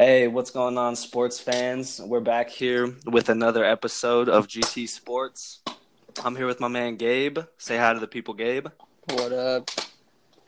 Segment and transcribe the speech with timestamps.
[0.00, 2.00] Hey, what's going on, sports fans?
[2.02, 5.60] We're back here with another episode of GT Sports.
[6.24, 7.40] I'm here with my man Gabe.
[7.58, 8.68] Say hi to the people, Gabe.
[9.10, 9.70] What up?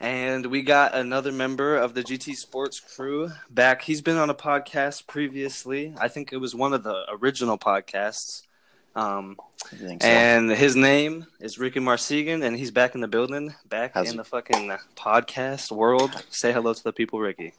[0.00, 3.82] And we got another member of the GT Sports crew back.
[3.82, 5.93] He's been on a podcast previously.
[6.00, 8.45] I think it was one of the original podcasts.
[8.96, 9.37] Um,
[9.69, 9.77] so.
[10.00, 14.14] and his name is Ricky Maracigan, and he's back in the building, back How's in
[14.14, 16.25] it- the fucking podcast world.
[16.30, 17.53] Say hello to the people, Ricky.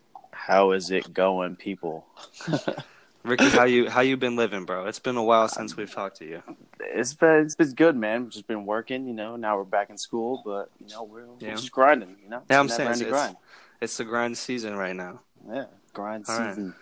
[0.45, 2.05] How is it going, people?
[3.23, 4.85] Ricky, how you how you been living, bro?
[4.87, 6.43] It's been a while since we've talked to you.
[6.81, 8.23] It's been it's been good, man.
[8.23, 9.37] We've just been working, you know.
[9.37, 11.51] Now we're back in school, but you know we're, Yeah.
[11.51, 12.41] we're just grinding, you know.
[12.49, 13.37] Yeah, I'm saying it's- grind.
[13.79, 15.21] It's the grind season right now.
[15.49, 16.49] Yeah, grind All right.
[16.55, 16.75] season.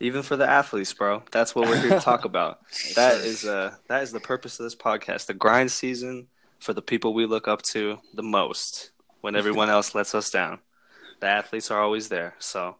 [0.00, 1.22] Even for the athletes, bro.
[1.32, 2.60] That's what we're here to talk about.
[2.96, 5.26] That is uh that is the purpose of this podcast.
[5.26, 6.26] The grind season
[6.58, 8.90] for the people we look up to the most
[9.20, 10.58] when everyone else lets us down.
[11.20, 12.34] The athletes are always there.
[12.38, 12.76] So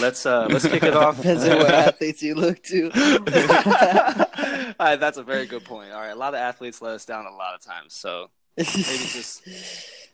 [0.00, 1.16] let's uh let's kick it off.
[1.18, 2.90] Depends on what athletes you look to.
[4.80, 5.92] All right, that's a very good point.
[5.92, 7.94] All right, a lot of athletes let us down a lot of times.
[7.94, 9.42] So maybe just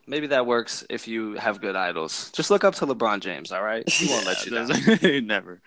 [0.07, 2.31] maybe that works if you have good idols.
[2.33, 3.89] Just look up to LeBron James, all right?
[3.89, 5.27] He won't let you down.
[5.27, 5.61] Never.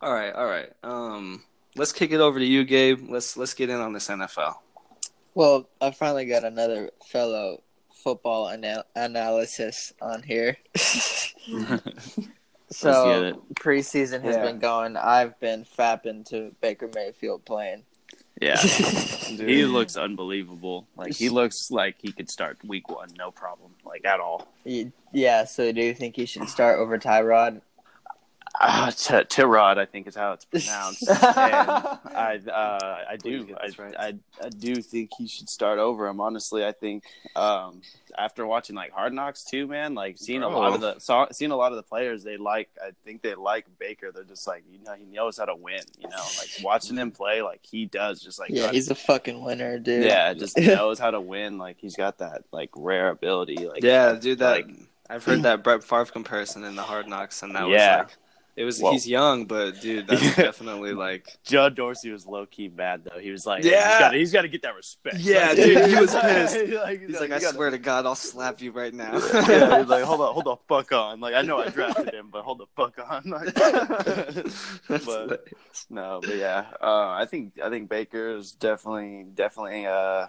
[0.00, 0.70] all right, all right.
[0.82, 1.42] Um,
[1.76, 3.08] let's kick it over to you, Gabe.
[3.10, 4.54] Let's let's get in on this NFL.
[5.34, 7.62] well, I finally got another fellow
[8.04, 10.58] football anal- analysis on here.
[12.70, 14.42] so preseason has Yeah.
[14.42, 14.96] been going.
[14.96, 17.84] I've been fapping to Baker Mayfield playing.
[18.40, 20.86] Yeah, he looks unbelievable.
[20.96, 24.48] Like he looks like he could start week one, no problem, like at all.
[25.12, 25.44] Yeah.
[25.44, 27.60] So do you think he should start over Tyrod?
[28.60, 31.08] Uh, T- Tyrod, I think is how it's pronounced.
[31.08, 33.94] and I, uh, I do, I, right.
[33.98, 36.20] I, I do think he should start over him.
[36.20, 37.02] Honestly, I think
[37.34, 37.82] um,
[38.16, 41.50] after watching like Hard Knocks too, man, like seeing a lot of the saw, seeing
[41.50, 42.68] a lot of the players they like.
[42.80, 44.12] I think they like Baker.
[44.12, 45.80] They're just like you know he knows how to win.
[45.98, 48.20] You know, like watching him play, like he does.
[48.22, 50.04] Just like yeah, he's a fucking winner, dude.
[50.04, 51.58] yeah, just knows how to win.
[51.58, 53.66] Like he's got that like rare ability.
[53.66, 54.38] Like yeah, dude.
[54.38, 54.70] That like
[55.10, 58.02] I've heard that Brett Favre comparison in the Hard Knocks, and that Yeah.
[58.02, 58.16] was like
[58.56, 58.80] it was.
[58.80, 61.26] Well- he's young, but dude, that's definitely like.
[61.44, 63.18] John Dorsey was low key mad though.
[63.18, 64.12] He was like, Yeah.
[64.12, 65.16] he's got to get that respect.
[65.18, 66.56] Yeah, Like, dude, he was pissed.
[66.74, 69.12] like, He's like, I gotta- swear to God, I'll slap you right now.
[69.48, 71.20] yeah, he's like, hold on, hold the fuck on.
[71.20, 73.22] Like, I know I drafted him, but hold the fuck on.
[73.30, 73.54] That's
[74.88, 75.86] But- hilarious.
[75.90, 80.26] no, but yeah, uh, I think I think Baker is definitely definitely uh,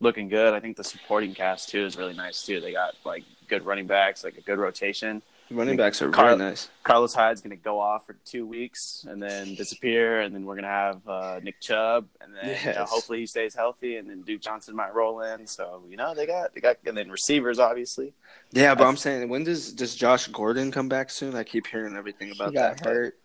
[0.00, 0.54] looking good.
[0.54, 2.60] I think the supporting cast too is really nice too.
[2.60, 5.22] They got like good running backs, like a good rotation.
[5.50, 6.68] Running backs are very nice.
[6.82, 10.54] Carlos Hyde's going to go off for two weeks and then disappear, and then we're
[10.54, 14.10] going to have uh, Nick Chubb, and then you know, hopefully he stays healthy, and
[14.10, 15.46] then Duke Johnson might roll in.
[15.46, 18.12] So you know they got they got and then receivers obviously.
[18.52, 21.34] Yeah, but I- I'm saying, when does does Josh Gordon come back soon?
[21.34, 22.84] I keep hearing everything about he got that.
[22.84, 23.18] but- hurt.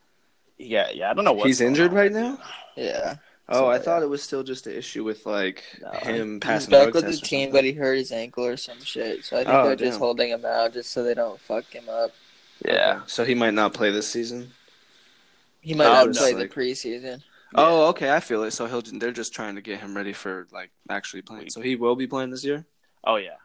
[0.57, 2.39] Yeah, yeah, I don't know what He's injured right now.
[2.77, 3.15] Yeah,
[3.49, 4.05] Oh, I thought yeah.
[4.05, 7.03] it was still just an issue with like No, him he's passing back drug with
[7.05, 9.25] the tests or team, but he hurt his ankle or some shit.
[9.25, 11.89] So I think Oh, they're just holding him out just so they don't fuck him
[11.89, 12.11] up.
[12.65, 14.51] Yeah, Okay, so he might not play this season.
[15.61, 17.21] He might Oh, not play like- the preseason.
[17.55, 18.51] Oh, okay, I feel it.
[18.51, 21.49] So he'll they're just trying to get him ready for like actually playing.
[21.51, 22.65] So he will be playing this year.
[23.03, 23.35] oh yeah,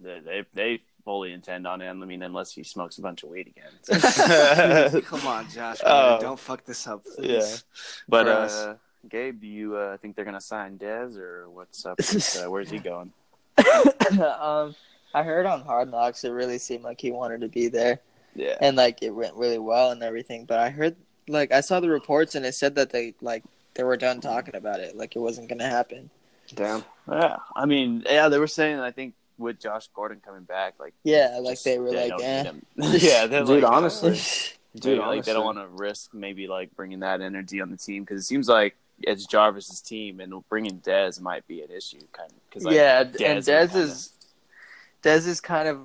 [0.00, 2.02] they they, they fully intend on him.
[2.02, 5.02] I mean, unless he smokes a bunch of weed again.
[5.02, 5.78] Come on, Josh.
[5.84, 6.18] Oh.
[6.20, 7.02] don't fuck this up.
[7.16, 7.64] please.
[8.08, 8.54] But For us.
[8.56, 8.76] uh,
[9.08, 11.98] Gabe, do you uh, think they're gonna sign Dez or what's up?
[11.98, 13.12] with, uh, where's he going?
[13.58, 14.74] um,
[15.14, 18.00] I heard on Hard Knocks it really seemed like he wanted to be there,
[18.34, 20.44] Yeah, and like it went really well and everything.
[20.44, 20.96] But I heard
[21.28, 24.56] like I saw the reports and it said that they like they were done talking
[24.56, 26.10] about it, like it wasn't gonna happen.
[26.54, 26.84] damn.
[27.10, 27.36] yeah.
[27.56, 31.38] I mean, yeah, they were saying I think with Josh Gordon coming back, like Yeah,
[31.40, 32.52] like just- they were like, eh.
[32.76, 34.18] yeah, they're Dude, like, honestly.
[34.74, 37.76] Dude, Dude, like they don't want to risk maybe like bringing that energy on the
[37.76, 42.00] team because it seems like it's Jarvis's team and bringing Dez might be an issue,
[42.12, 42.50] kind of.
[42.50, 44.12] Cause, like, yeah, and Dez Dez kinda is
[45.02, 45.80] Dez has kind of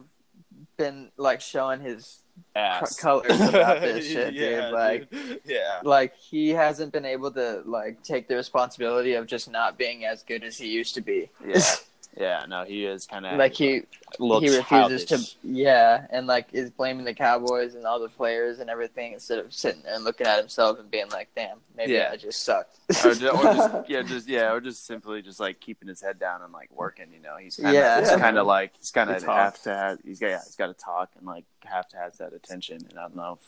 [0.78, 2.20] been like showing his
[2.56, 3.00] ass.
[3.00, 4.74] colors about this shit, Yeah, dude.
[4.74, 5.42] Like, dude.
[5.46, 10.06] yeah, like he hasn't been able to like take the responsibility of just not being
[10.06, 11.30] as good as he used to be.
[11.46, 11.62] yeah,
[12.18, 12.46] yeah.
[12.48, 13.84] No, he is kind of like he
[14.20, 15.34] looks he refuses childish.
[15.34, 19.40] to yeah and like is blaming the cowboys and all the players and everything instead
[19.40, 22.10] of sitting there and looking at himself and being like damn maybe Yeah.
[22.12, 25.60] i just sucked or, ju- or just, yeah, just yeah, or just simply just like
[25.60, 27.08] keeping his head down and like working.
[27.14, 28.00] You know, he's kind of Yeah.
[28.02, 28.20] he's Yeah.
[28.20, 30.68] kind of like he's kind He of have to have he's got yeah, he's got
[30.68, 32.86] to talk and like have to have that attention.
[32.90, 33.48] And I don't know if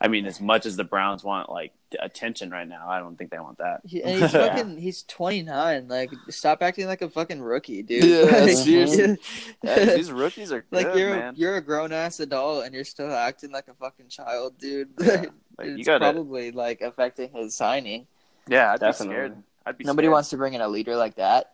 [0.00, 3.30] I mean, as much as the Browns want like attention right now, I don't think
[3.32, 3.80] they want that.
[3.84, 4.54] He, and he's Yeah.
[4.54, 4.78] fucking.
[4.78, 5.88] He's 29.
[5.88, 8.04] Like, stop acting like a fucking rookie, dude.
[8.04, 9.18] Yeah, Like, seriously.
[9.64, 11.34] Yeah, these rookies are like good, you're man.
[11.36, 14.90] you're a grown ass adult and you're still acting like a fucking child, dude.
[15.00, 15.24] Yeah.
[15.58, 18.06] Like, it's you gotta, probably like affecting his signing.
[18.46, 19.08] yeah, I'd Definitely.
[19.08, 19.42] be scared.
[19.66, 20.12] I'd be Nobody scared.
[20.12, 21.52] wants to bring in a leader like that.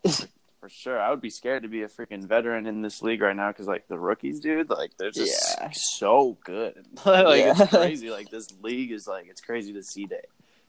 [0.64, 0.98] For sure.
[0.98, 3.66] I would be scared to be a freaking veteran in this league right now because
[3.68, 5.68] like the rookies, dude, like they're just Yeah.
[5.74, 6.86] so good.
[7.04, 7.54] like Yeah.
[7.58, 8.08] it's crazy.
[8.10, 10.24] Like this league is like it's crazy to see that.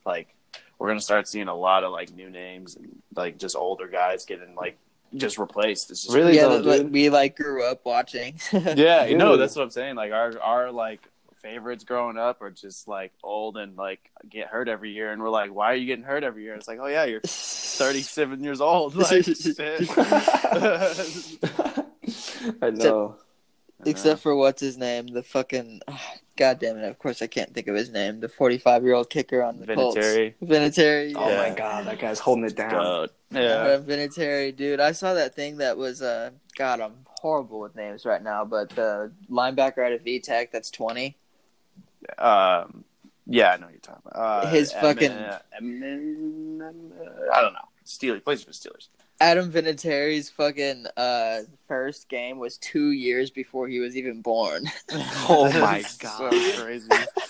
[0.06, 0.36] Like
[0.78, 4.26] we're gonna start seeing a lot of like new names and like just older guys
[4.26, 4.78] getting like
[5.16, 5.90] just replaced.
[5.92, 6.36] It's just Really?
[6.36, 8.38] yeah, though, that, like, we like grew up watching.
[8.52, 9.96] yeah, you know that's what I'm saying.
[9.96, 11.00] Like our our like
[11.46, 15.30] favorites growing up are just like old and like get hurt every year, and we're
[15.30, 16.56] like, why are you getting hurt every year?
[16.56, 18.96] It's like, oh yeah, you're 37 years old.
[19.06, 19.60] Like, shit.
[22.62, 23.16] I know.
[23.86, 25.82] Except for what's his name, the fucking.
[26.38, 26.86] God damn it!
[26.86, 28.20] Of course, I can't think of his name.
[28.20, 29.98] The forty-five-year-old kicker on the Colts.
[29.98, 30.34] Vinatieri.
[30.44, 31.14] Vinatieri.
[31.16, 31.38] Oh yeah.
[31.38, 32.72] my god, that guy's holding it down.
[32.72, 33.12] Goat.
[33.32, 33.78] Yeah, Yeah.
[33.78, 34.80] Vinatieri, dude.
[34.80, 36.02] I saw that thing that was.
[36.02, 40.72] uh God, I'm horrible with names right now, but the linebacker out of VTech that's
[40.72, 41.18] twenty.
[42.18, 42.84] Um,
[43.28, 44.46] yeah, I know what you're talking about.
[44.46, 46.94] Uh, His fucking- Emin, Emin-
[47.34, 47.60] I don't know.
[47.86, 48.88] Steelers plays for Steelers.
[49.22, 54.66] Adam Vinatieri's fucking uh first game was two years before he was even born.
[55.30, 56.30] Oh my god, So
[56.64, 56.90] crazy.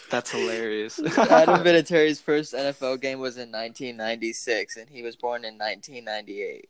[0.09, 0.99] That's hilarious.
[0.99, 6.69] Adam Vinatieri's first NFL game was in 1996, and he was born in 1998.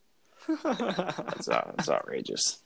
[0.63, 2.61] That's, uh, that's outrageous.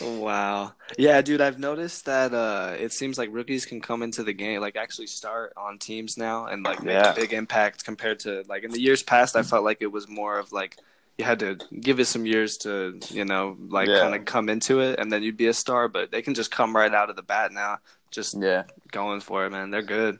[0.00, 0.72] Wow.
[0.98, 4.60] Yeah, dude, I've noticed that uh it seems like rookies can come into the game,
[4.60, 7.10] like actually start on teams now and like make Yeah.
[7.12, 10.08] a big impact compared to like in the years past I felt like it was
[10.08, 10.76] more of like
[11.18, 14.00] you had to give it some years to, you know, like Yeah.
[14.00, 16.50] kind of come into it and then you'd be a star, but they can just
[16.50, 17.78] come right out of the bat now,
[18.10, 18.64] just Yeah.
[18.90, 19.70] going for it, man.
[19.70, 20.18] They're good.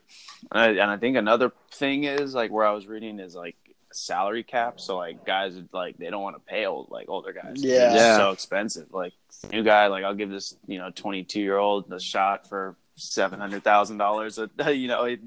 [0.50, 3.56] And I, and I think another thing is like where I was reading is like
[3.92, 4.80] salary cap.
[4.80, 7.54] So like guys like they don't want to pay old like older guys.
[7.62, 7.94] Yeah.
[7.94, 8.16] Yeah.
[8.16, 8.92] so expensive.
[8.92, 9.12] Like
[9.52, 12.76] new guy, like I'll give this you know twenty two year old the shot for
[12.96, 15.18] seven hundred thousand dollars a you know a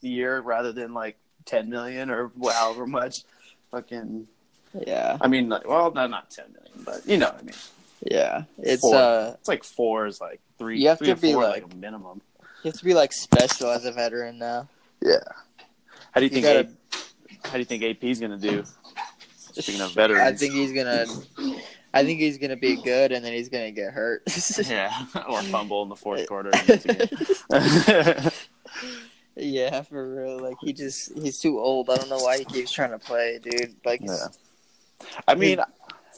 [0.00, 3.18] year rather than like ten million or however much.
[3.72, 4.28] Fucking,
[4.86, 7.54] Yeah, I mean, like, well, no, not ten million, but you know what I mean.
[8.06, 8.44] yeah.
[8.58, 8.94] It's Four.
[8.94, 10.80] uh, It's like four is like three.
[10.80, 12.20] You have three to be four, like- a minimum.
[12.62, 14.68] you have to be like special as a veteran now.
[15.02, 15.16] Yeah.
[16.12, 16.44] How do you You think?
[16.44, 16.68] gotta-
[16.98, 17.05] A-
[17.46, 18.64] how do you think AP is gonna do?
[19.36, 21.06] Speaking of veterans, I think he's gonna.
[21.94, 24.22] I think he's gonna be good, and then he's gonna get hurt.
[24.68, 26.50] yeah, or fumble in the fourth quarter.
[29.36, 30.38] yeah, for real.
[30.40, 31.88] Like he just he's too old.
[31.88, 33.76] I don't know why he keeps trying to play, dude.
[33.84, 34.26] Like Yeah.
[35.26, 35.60] I mean,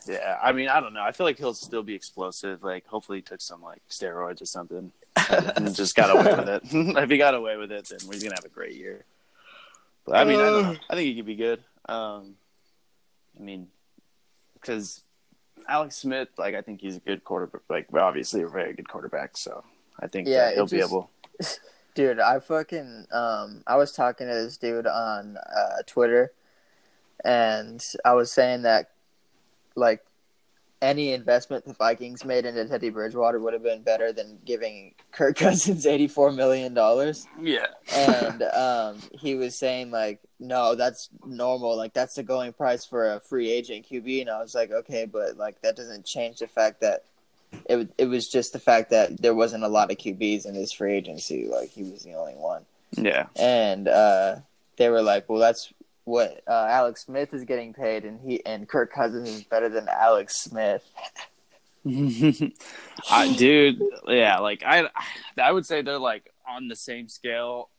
[0.06, 1.02] yeah, I mean, I don't know.
[1.02, 2.62] I feel like he'll still be explosive.
[2.62, 6.62] Like, hopefully, he took some like steroids or something and just got away with it.
[6.72, 9.04] if he got away with it, then he's gonna have a great year.
[10.08, 10.78] But I mean, I.
[10.88, 11.62] I think he could be good.
[11.86, 12.34] Um,
[13.38, 13.68] I mean,
[14.54, 15.02] because
[15.68, 17.60] Alex Smith, like, I think he's a good quarterback.
[17.68, 19.36] Like, obviously, a very good quarterback.
[19.36, 19.64] So
[20.00, 21.10] I think Yeah, he'll it be able.
[21.94, 26.32] Dude, I fucking um I was talking to this dude on uh Twitter
[27.24, 28.90] and I was saying that
[29.74, 30.04] like
[30.80, 35.36] any investment the Vikings made into Teddy Bridgewater would have been better than giving Kirk
[35.44, 37.26] Cousins eighty four million dollars.
[37.40, 37.66] Yeah.
[37.94, 43.12] And um he was saying like, No, that's normal, like that's the going price for
[43.14, 46.46] a free agent QB and I was like, Okay, but like that doesn't change the
[46.46, 47.04] fact that
[47.68, 50.72] it it was just the fact that there wasn't a lot of QBs in this
[50.72, 51.48] free agency.
[51.48, 53.26] Like he was the only one, Yeah.
[53.36, 54.36] and uh,
[54.76, 55.72] they were like, "Well, that's
[56.08, 59.86] what uh, Alex Smith is getting paid, and he and Kirk Cousins is better than
[59.88, 60.82] Alex Smith."
[63.10, 64.88] I, dude, yeah, like I,
[65.40, 67.70] I would say they're like on the same scale,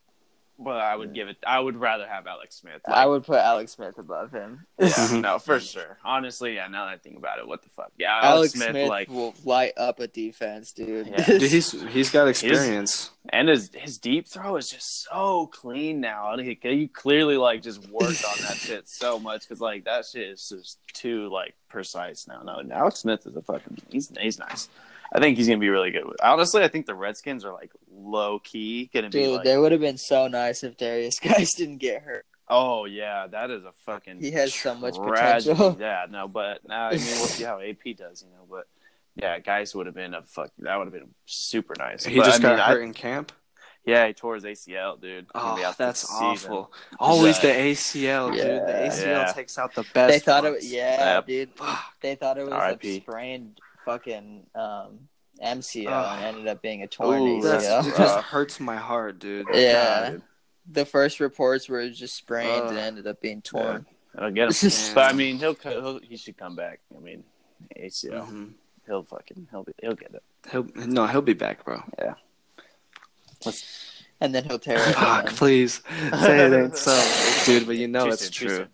[0.60, 1.38] but I would give it.
[1.46, 2.82] I would rather have Alex Smith.
[2.88, 4.66] Like, I would put Alex Smith above him.
[4.78, 5.22] yeah, mm-hmm.
[5.22, 5.98] no, for sure.
[6.04, 6.68] Honestly, yeah.
[6.68, 7.92] Now that I think about it, what the fuck?
[7.98, 11.08] Yeah, Alex, Alex Smith, Smith, like, will light up a defense, dude.
[11.08, 11.26] Yeah.
[11.26, 13.12] Dude, he's he's got experience.
[13.30, 16.36] and his his deep throw is just so clean now.
[16.36, 20.28] Like, you clearly like just worked on that shit so much because like that shit
[20.28, 22.42] is just too like precise now.
[22.42, 24.68] No, Alex Smith is a fucking he's he's nice.
[25.14, 26.04] I think he's gonna be really good.
[26.22, 29.72] Honestly, I think the Redskins are like low key gonna be Dude, like, they would
[29.72, 32.26] have been so nice if Derrius Guice didn't get hurt.
[32.48, 35.56] oh yeah, that is a fucking He has so much tragedy.
[35.56, 35.78] potential.
[35.82, 38.46] Yeah, no, but now I mean we'll see how AP does, you know.
[38.50, 38.68] But
[39.16, 40.52] yeah, Guice would have been a fuck.
[40.60, 42.06] That would have been super nice.
[42.06, 43.32] He But, just I got mean, I- hurt in camp.
[43.86, 45.24] yeah, he tore his ACL, dude.
[45.26, 46.22] He's gonna be Oh, out for that's season.
[46.52, 46.74] awful.
[47.00, 47.54] Always Yeah.
[47.54, 48.42] the ACL, dude.
[48.42, 49.32] The ACL Yeah.
[49.34, 50.12] takes out the best.
[50.12, 50.72] They thought it, ones.
[50.72, 51.26] yeah, Yep.
[51.28, 51.50] dude.
[52.02, 52.98] They thought it was R.I.P..
[52.98, 55.00] a sprained fucking um
[55.42, 56.18] MCL Ugh.
[56.18, 57.88] and ended up being a torn Ooh, That's, ACL.
[57.88, 59.48] it just hurts my heart, dude.
[59.54, 60.12] Yeah.
[60.12, 60.22] God.
[60.70, 62.70] the first reports were just sprained Ugh.
[62.70, 63.86] and ended up being torn.
[64.18, 64.72] I'll get him.
[64.96, 66.80] but I mean, he'll, he'll he should come back.
[66.96, 67.24] I mean,
[67.78, 68.28] ACL.
[68.28, 68.52] Mhm.
[68.86, 70.24] He'll fucking he'll be, he'll get it.
[70.52, 71.84] He'll no, he'll be back, bro.
[71.98, 72.16] Yeah.
[74.22, 74.96] And then he'll tear it.
[74.96, 75.36] Fuck, again.
[75.36, 75.82] please
[76.20, 77.66] say it ain't so, dude.
[77.68, 78.68] But you know Too it's soon, too true.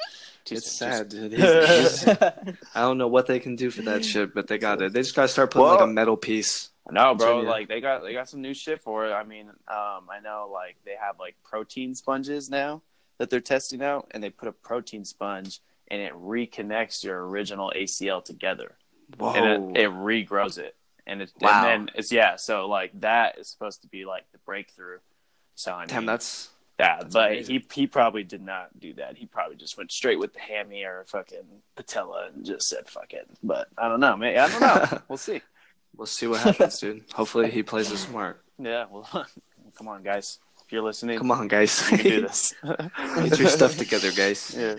[0.48, 0.58] Soon.
[0.58, 1.34] It's sad, dude.
[1.34, 2.08] He's, he's,
[2.76, 4.94] I don't know what they can do for that shit, but they got it.
[4.94, 6.70] They just gotta start putting like a metal piece.
[6.92, 7.28] No, bro.
[7.28, 7.50] Continue.
[7.50, 9.12] Like they got they got some new shit for it.
[9.14, 12.82] I mean, um, I know like they have like protein sponges now
[13.18, 17.72] that they're testing out, and they put a protein sponge and it reconnects your original
[17.76, 18.76] ACL together,
[19.18, 19.34] Whoa.
[19.34, 20.76] and it, it regrows it,
[21.06, 21.50] and it Wow.
[21.70, 22.36] and then it's yeah.
[22.38, 25.00] So like that is supposed to be like the breakthrough.
[25.56, 26.50] So I mean, Damn, that's
[26.80, 27.56] yeah, that's but amazing.
[27.56, 29.18] he he probably did not do that.
[29.18, 33.14] He probably just went straight with the hammy or fucking patella and just said fuck
[33.14, 33.30] it.
[33.44, 34.38] But I don't know, man.
[34.38, 35.02] I don't know.
[35.10, 35.42] we'll see.
[35.96, 37.04] we'll see what happens, dude.
[37.14, 38.44] Hopefully he plays it smart.
[38.60, 39.08] Yeah, well,
[39.78, 40.40] come on, guys.
[40.66, 41.80] If you're listening, Come on, guys.
[41.92, 42.54] you can do this.
[42.64, 44.56] Get your stuff together, guys.
[44.58, 44.76] Yeah,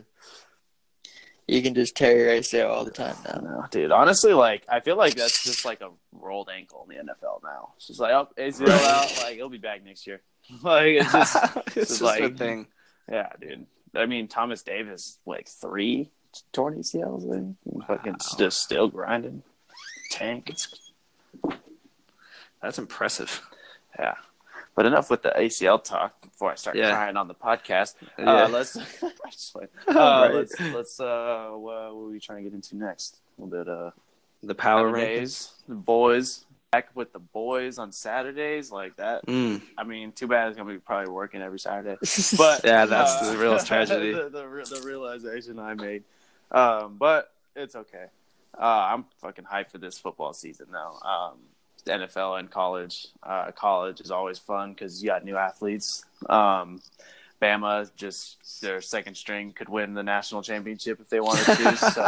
[1.47, 3.41] You can just tear your ACL all the time I now.
[3.41, 3.93] know, dude.
[3.93, 7.75] Honestly, like I feel like that's just like a rolled ankle in the NFL now.
[7.76, 9.17] It's just like, oh, ACL out.
[9.23, 10.23] Like he'll be back next year.
[10.62, 12.67] like it's just, it's just a thing.
[13.11, 13.67] yeah, dude.
[13.95, 16.11] I mean, Thomas Davis like three
[16.53, 17.25] torn ACLs.
[17.25, 17.87] I.
[17.87, 18.19] Fucking Wow.
[18.38, 19.43] just still grinding.
[20.11, 20.50] Tank.
[20.50, 20.93] It's...
[22.62, 23.43] That's impressive.
[23.99, 24.15] Yeah.
[24.75, 26.91] But enough with the ACL talk before I start Yeah.
[26.93, 27.95] crying on the podcast.
[28.19, 28.45] Yeah.
[28.45, 28.76] Uh, let's.
[29.88, 30.35] Uh, Right.
[30.35, 33.19] let's let's uh what, what are we trying to get into next?
[33.38, 33.91] A little bit uh
[34.43, 35.53] The power rankings.
[35.69, 39.26] the boys back with the boys on Saturdays like that.
[39.26, 39.62] Mm.
[39.78, 41.96] I mean, too bad it's gonna be probably working every Saturday.
[42.37, 44.12] But Yeah, that's uh, the real tragedy.
[44.12, 46.04] the, the, the realization I made.
[46.50, 48.06] Um, but it's okay.
[48.58, 50.99] Uh, I'm fucking hyped for this football season now.
[51.02, 51.38] Um,
[51.85, 53.08] the NFL and college.
[53.23, 56.04] Uh, college is always fun because you got new athletes.
[56.28, 56.80] Um,
[57.40, 61.76] Bama just their second string could win the national championship if they wanted to.
[61.93, 62.02] So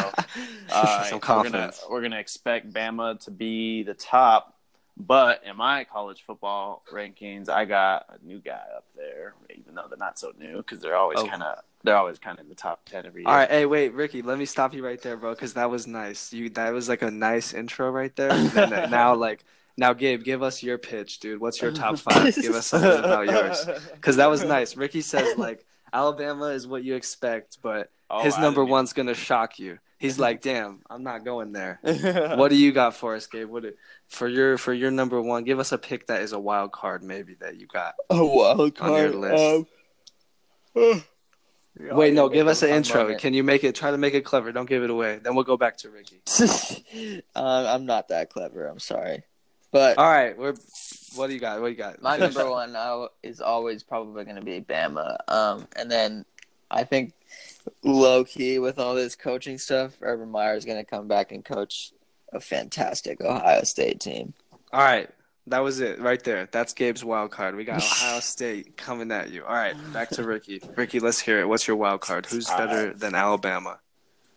[0.72, 4.54] uh, Some we're gonna we're gonna expect Bama to be the top.
[5.00, 9.84] But in my college football rankings, I got a new guy up there, even though
[9.88, 11.26] they're not so new because they're always Oh.
[11.26, 13.28] kind of they're always kind of in the top ten every year.
[13.28, 15.86] All right, hey, wait, Ricky, let me stop you right there, bro, because that was
[15.86, 16.32] nice.
[16.32, 18.32] You that was like a nice intro right there.
[18.32, 19.44] And then- now, like,
[19.78, 21.40] now, Gabe, give us your pitch, dude.
[21.40, 22.34] What's your top five?
[22.34, 24.76] give us something about yours, because that was nice.
[24.76, 28.92] Ricky says like Alabama is what you expect, but Oh, his I number didn't one's
[28.92, 29.78] gonna shock you.
[29.98, 31.78] He's like, damn, I'm not going there.
[32.36, 33.48] What do you got for us, Gabe?
[33.48, 33.72] What do-
[34.08, 35.44] for your for your number one?
[35.44, 37.94] Give us a pick that is a wild card, maybe that you got.
[38.10, 39.66] A wild On your list.
[40.74, 41.04] Um,
[41.80, 43.02] Wait, no, give us an intro.
[43.02, 43.20] moment.
[43.20, 43.74] Can you make it?
[43.74, 44.50] Try to make it clever.
[44.50, 45.20] Don't give it away.
[45.22, 46.22] Then we'll go back to Ricky.
[47.36, 48.66] um, I'm not that clever.
[48.66, 49.22] I'm sorry,
[49.70, 50.54] but All right, we're.
[51.14, 51.60] What do you got?
[51.60, 52.02] What do you got?
[52.02, 55.16] my number one uh, is always probably going to be Bama.
[55.26, 56.24] Um, and then
[56.70, 57.14] I think
[57.82, 61.44] low key with all this coaching stuff, Urban Meyer is going to come back and
[61.44, 61.92] coach
[62.32, 64.34] a fantastic Ohio State team.
[64.72, 65.08] All right,
[65.46, 66.48] that was it right there.
[66.52, 67.56] That's Gabe's wild card.
[67.56, 69.44] We got Ohio State coming at you.
[69.44, 70.62] All right, back to Ricky.
[70.76, 71.48] Ricky, let's hear it.
[71.48, 72.26] What's your wild card?
[72.26, 72.98] Who's All better right.
[72.98, 73.78] than Alabama?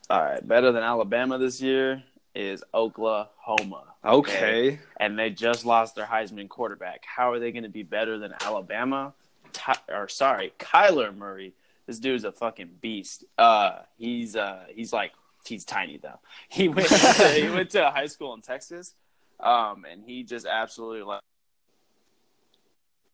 [0.09, 3.83] All right, better than Alabama this year is Oklahoma.
[4.03, 4.79] Okay.
[4.97, 7.03] and they just lost their Heisman quarterback.
[7.05, 9.13] How are they going to be better than Alabama?
[9.53, 11.53] Ty- or sorry, Kyler Murray.
[11.85, 13.25] This dude's a fucking beast.
[13.37, 15.11] Uh, he's uh, he's like
[15.45, 16.19] he's tiny though.
[16.49, 18.93] He went to, he went to high school in Texas,
[19.39, 21.21] um, and he just absolutely like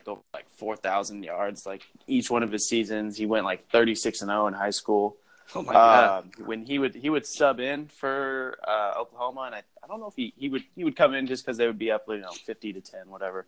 [0.06, 1.66] go like four thousand yards.
[1.66, 4.70] Like each one of his seasons, he went like thirty six and zero in high
[4.70, 5.18] school.
[5.56, 6.24] Oh my god.
[6.24, 10.00] Um, when he would he would sub in for uh, Oklahoma, and I, I don't
[10.00, 12.04] know if he, he would he would come in just because they would be up
[12.10, 13.46] you know fifty to ten whatever,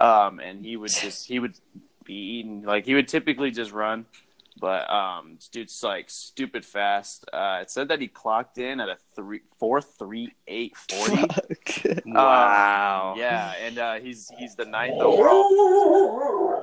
[0.00, 1.54] um, and he would just he would
[2.04, 4.06] be eating like he would typically just run,
[4.58, 7.26] but um, this dude's like stupid fast.
[7.32, 11.26] Uh, it said that he clocked in at a three four three eight forty.
[12.06, 13.14] wow.
[13.18, 16.53] Yeah, and uh, he's he's the ninth overall.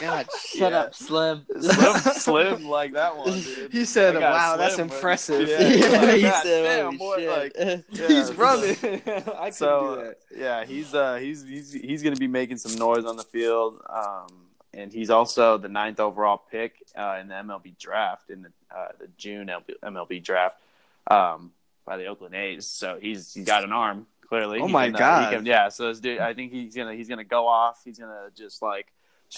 [0.00, 0.78] God, shut Yeah.
[0.80, 1.44] up, Slim.
[1.60, 3.72] Slim, slim like that one, dude.
[3.72, 7.16] He said, "Wow, that's slim, but- impressive." Yeah, Yeah, like, he God said, damn, boy,
[7.18, 8.70] shit." like, yeah, He's running.
[8.70, 10.16] I couldn't do So that.
[10.36, 13.80] yeah, he's uh he's he's he's gonna be making some noise on the field.
[13.88, 14.26] Um,
[14.72, 18.88] and he's also the ninth overall pick uh, in the MLB draft in the uh,
[18.98, 19.48] the June
[19.84, 20.58] MLB draft
[21.10, 21.52] um,
[21.84, 22.66] by the Oakland A's.
[22.66, 24.58] So he's he's got an arm clearly.
[24.60, 25.30] Oh my can, uh, God.
[25.30, 25.68] he can- yeah.
[25.68, 27.82] So this dude, I think he's gonna he's gonna go off.
[27.84, 28.86] He's gonna just like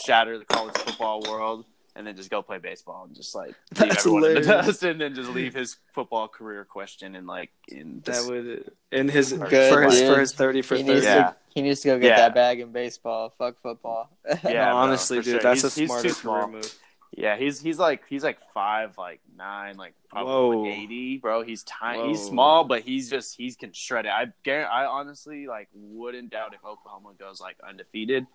[0.05, 1.65] shatter the college football world.
[1.95, 4.83] And then just go play baseball and just like leave That's everyone in the dust,
[4.83, 9.33] and then just leave his football career question and like in That would in his
[9.33, 10.13] Good, for his dude.
[10.15, 10.93] for his thirty for He thirty.
[10.97, 11.33] needs yeah.
[11.55, 12.17] He needs to go get Yeah.
[12.17, 13.33] that bag in baseball.
[13.39, 14.11] Fuck football.
[14.45, 15.41] Yeah, no, honestly, for dude, sure.
[15.41, 15.89] that's He's- a he's
[16.21, 16.75] smarter career move.
[17.17, 20.67] Yeah, he's he's like he's like five, like nine, like probably Whoa.
[20.67, 21.41] eighty, bro.
[21.45, 22.09] He's tiny.
[22.09, 24.11] He's small, but he's just he's can shred it.
[24.11, 28.27] I guarantee, I honestly like wouldn't doubt if Oklahoma goes like undefeated,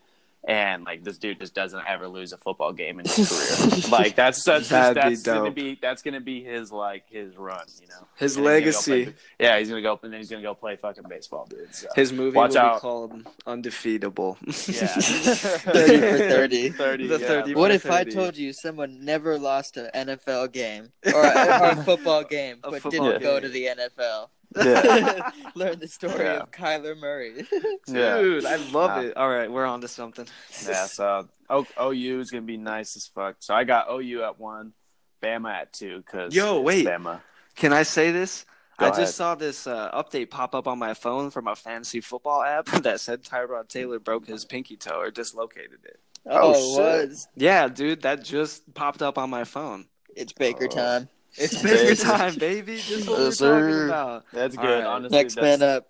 [0.48, 3.30] and like this dude just doesn't ever lose a football game in his
[3.70, 3.82] career.
[3.92, 7.66] like that's that's just, That'd that's gonna be that's gonna be his like his run,
[7.80, 8.08] you know.
[8.16, 10.56] His And he's go legacy, play- yeah, he's gonna go and then he's gonna go
[10.56, 11.74] play fucking baseball, dude.
[11.76, 11.88] So.
[11.96, 12.76] his movie Watch will out.
[12.76, 14.38] be called Undefeatable.
[14.68, 14.88] Yeah.
[14.88, 16.70] 30 for 30.
[16.72, 17.08] Thirty.
[17.08, 17.28] The yeah.
[17.28, 21.62] 30 What for if I told you someone never lost an NFL game or a,
[21.62, 24.30] or a football game, A but football didn't go to the NFL?
[24.56, 25.32] Yeah.
[25.56, 26.40] Learn the story Yeah.
[26.42, 27.46] of Kyler Murray.
[27.88, 28.18] Yeah.
[28.22, 29.02] Dude, I love Wow.
[29.02, 29.18] it.
[29.18, 30.28] All right, we're on to something.
[30.68, 33.38] Yeah, so o- OU is gonna be nice as fuck.
[33.40, 34.74] So I got OU at one,
[35.22, 36.04] Bama at two.
[36.06, 36.86] Cause Yo, wait.
[36.86, 37.22] Bama.
[37.56, 38.46] Can I say this?
[38.80, 39.02] Go I ahead.
[39.02, 42.66] just saw this uh, update pop up on my phone from a fantasy football app
[42.68, 46.00] that said Tyrod Taylor broke his pinky toe or dislocated it.
[46.26, 47.10] Oh, Oh, shit.
[47.10, 47.28] was.
[47.36, 49.86] Yeah, dude, that just popped up on my phone.
[50.16, 50.76] It's Baker Oh.
[50.76, 51.10] time.
[51.38, 51.78] It's Baker.
[51.78, 52.78] bigger time, baby.
[52.78, 54.26] Just what we're talking about.
[54.34, 54.64] That's good.
[54.66, 54.84] right.
[54.84, 55.88] Honestly, Next that's- man up.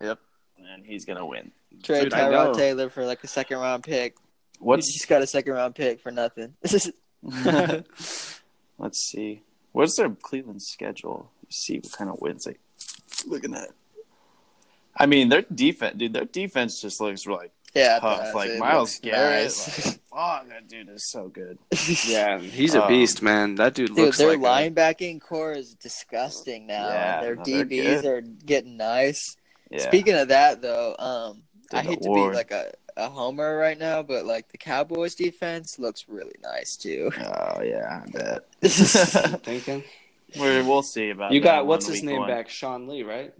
[0.00, 0.18] Yep,
[0.58, 1.52] and he's gonna win.
[1.82, 4.16] Trade Dude, Tyrod Taylor for like a second round pick.
[4.58, 4.76] What?
[4.76, 6.54] He What's just got a second round pick for nothing.
[8.78, 9.42] let's see.
[9.72, 11.30] What's their Cleveland schedule?
[11.44, 12.56] Let's see what kind of wins they
[13.26, 13.70] looking at.
[14.96, 16.12] I mean, their defense, dude.
[16.12, 18.18] Their defense just looks like yeah, tough.
[18.18, 19.42] that's- Like it Myles looks Garrett.
[19.44, 19.86] nice.
[19.86, 21.58] Like, fuck, that dude is so good.
[22.06, 23.54] Yeah, he's a Um, beast, man.
[23.56, 26.88] That dude Dude, looks their like a- linebacking core is disgusting now.
[26.88, 29.36] Yeah, their no, DBs are getting nice.
[29.70, 29.80] Yeah.
[29.80, 33.78] Speaking of that, though, um, I hate the to be like a, a homer right
[33.78, 37.10] now, but like the Cowboys defense looks really nice too.
[37.18, 38.44] Oh yeah, I bet.
[39.44, 39.82] thinking.
[40.38, 42.28] We're, we'll see about You got what's his name one.
[42.28, 42.48] back?
[42.50, 43.32] Sean Lee, right?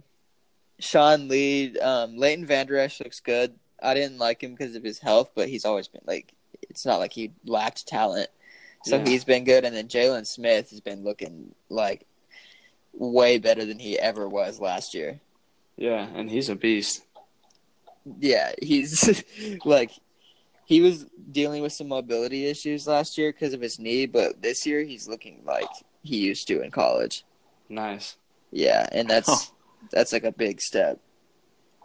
[0.79, 3.53] Sean Lee, um, Leighton Vander Esch looks good.
[3.83, 6.99] I didn't like him because of his health, but he's always been like, it's not
[6.99, 8.29] like he lacked talent.
[8.85, 9.05] So Yeah.
[9.05, 9.65] he's been good.
[9.65, 12.05] And then Jaylon Smith has been looking like
[12.93, 15.19] way better than he ever was last year.
[15.77, 17.03] Yeah, and he's a beast.
[18.19, 19.23] Yeah, he's
[19.65, 19.91] like,
[20.65, 24.65] he was dealing with some mobility issues last year because of his knee, but this
[24.65, 25.69] year he's looking like
[26.03, 27.23] he used to in college.
[27.69, 28.17] Nice.
[28.51, 29.51] Yeah, and that's
[29.91, 30.99] that's like a big step.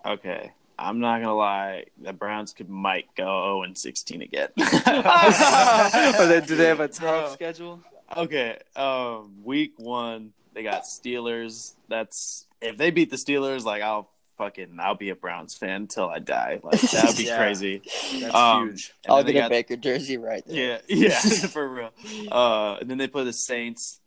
[0.06, 1.84] Okay, I'm not gonna lie.
[2.00, 4.48] The Browns could might go 0 and 16 again.
[4.58, 7.30] Or they, do they have a tough Bro.
[7.32, 7.80] schedule?
[8.16, 11.72] Okay, um, week one they got Steelers.
[11.88, 16.08] That's if they beat the Steelers, like I'll fucking I'll be a Browns fan till
[16.08, 16.60] I die.
[16.62, 17.36] Like that'd be Yeah.
[17.38, 17.82] crazy.
[18.20, 18.94] That's Um, huge.
[19.08, 20.80] I'll then get they a got- Baker jersey right there.
[20.88, 21.90] Yeah, yeah, for real.
[22.30, 24.00] Uh, and then they play the Saints.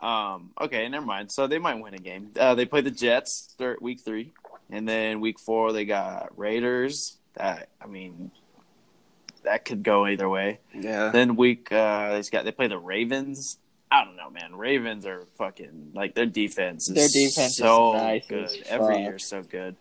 [0.00, 1.32] Um, okay, never mind.
[1.32, 2.30] So they might win a game.
[2.38, 4.32] Uh, they play the Jets third week three,
[4.70, 7.16] and then week four they got Raiders.
[7.34, 8.30] That I mean,
[9.44, 10.60] that could go either way.
[10.74, 11.10] Yeah.
[11.10, 13.58] Then week uh, they got they play the Ravens.
[13.90, 14.54] I don't know, man.
[14.54, 18.50] Ravens are fucking like their defense is Their defense is so nice good.
[18.66, 19.02] Every fuck.
[19.02, 19.76] year so good.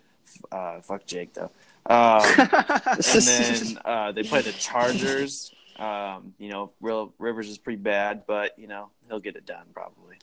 [0.52, 1.52] Uh, fuck Jake though.
[1.86, 5.54] Um, and then uh, they play the Chargers.
[5.78, 9.66] Um, you know, real Rivers is pretty bad, but you know he'll get it done
[9.74, 10.18] probably.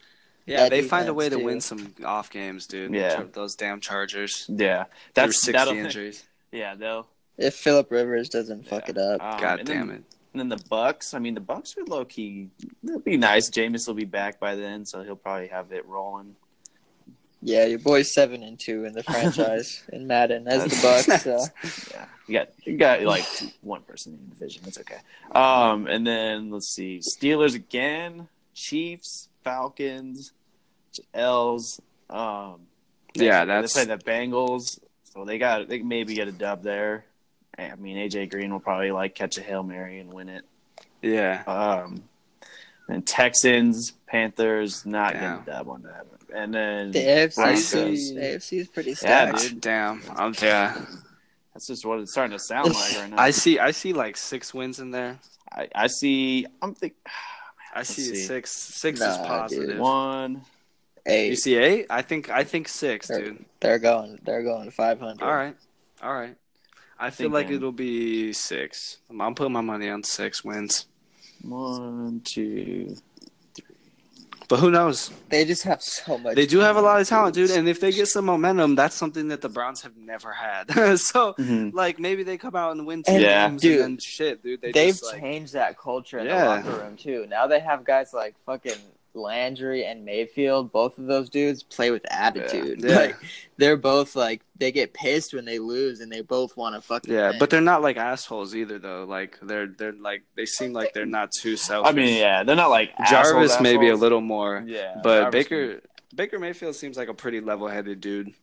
[0.46, 1.44] Yeah, That they find a way to too.
[1.44, 2.92] win some off games, dude.
[2.92, 3.22] Yeah.
[3.32, 4.44] Those damn Chargers.
[4.48, 6.24] Yeah, That's that's 60 injuries.
[6.52, 7.08] Yeah, they'll.
[7.38, 10.04] If Philip Rivers doesn't fuck it up, Um, God damn then, it.
[10.32, 11.14] And then the Bucs.
[11.14, 12.50] I mean, the Bucs are low key.
[12.82, 13.50] They'll be nice.
[13.50, 16.36] Jameis will be back by then, so he'll probably have it rolling.
[17.40, 21.20] yeah, your boy's seven and two in the franchise in Madden as the Bucs.
[21.22, 21.94] So.
[21.94, 23.24] Yeah, you got you got like
[23.62, 24.62] one person in the division.
[24.64, 24.98] That's okay.
[25.32, 30.32] Um, and then let's see, Steelers again, Chiefs, Falcons,
[31.12, 31.80] L's.
[32.10, 32.60] Um,
[33.14, 37.04] Yeah, they that's play the Bengals, so they got they maybe get a dub there.
[37.56, 40.44] I mean, AJ Green will probably like catch a hail mary and win it.
[41.02, 41.44] yeah.
[41.46, 42.02] Um,
[42.88, 45.20] and Texans, Panthers, not Damn.
[45.38, 46.06] getting a dub on that.
[46.06, 46.18] One.
[46.34, 49.38] And then The AFC, I the AFC is pretty Yeah, stacked.
[49.40, 49.60] dude.
[49.60, 50.02] Damn.
[50.16, 50.84] I'm yeah.
[51.54, 53.22] that's just what it's starting to sound like right now.
[53.22, 55.18] I see I see like six wins in there.
[55.52, 56.46] I, I see.
[56.60, 56.98] I'm thinking.
[57.74, 58.14] I see, see.
[58.16, 58.52] six.
[58.52, 59.68] Six Nah, is positive.
[59.70, 59.78] dude.
[59.78, 60.42] One.
[61.06, 61.86] You see eight?
[61.90, 63.44] I think I think six, They're- dude.
[63.60, 64.20] They're going.
[64.24, 65.24] They're going five hundred.
[65.24, 65.56] All right.
[66.02, 66.36] All right.
[66.98, 68.98] I feel like it'll be six.
[69.10, 70.86] I'm, I'm putting my money on six wins.
[71.42, 72.96] One, two.
[74.48, 75.10] But who knows?
[75.30, 76.34] They just have so much.
[76.36, 77.50] They do have a lot of talent, dude.
[77.50, 80.70] And if they get some momentum, that's something that the Browns have never had.
[80.98, 81.74] so, Mm-hmm.
[81.76, 83.48] like, maybe they come out and win two And- Yeah.
[83.48, 84.60] games dude, and then shit, dude.
[84.60, 86.40] They They've just, like, changed that culture in Yeah.
[86.62, 87.26] the locker room too.
[87.28, 88.78] Now they have guys like fucking
[89.14, 92.82] Landry and Mayfield, both of those dudes play with attitude.
[92.82, 92.96] Yeah.
[92.96, 93.16] Like
[93.56, 97.12] they're both like they get pissed when they lose, and they both want to fucking
[97.12, 97.38] Yeah, win.
[97.38, 99.04] but they're not like assholes either, though.
[99.04, 101.90] Like they're they're like they seem like they're not too selfish.
[101.90, 105.44] I mean, yeah, they're not like Jarvis assholes, maybe a little more, Yeah, but Jarvis
[105.44, 105.80] Baker
[106.14, 108.34] Baker Mayfield seems like a pretty level-headed dude.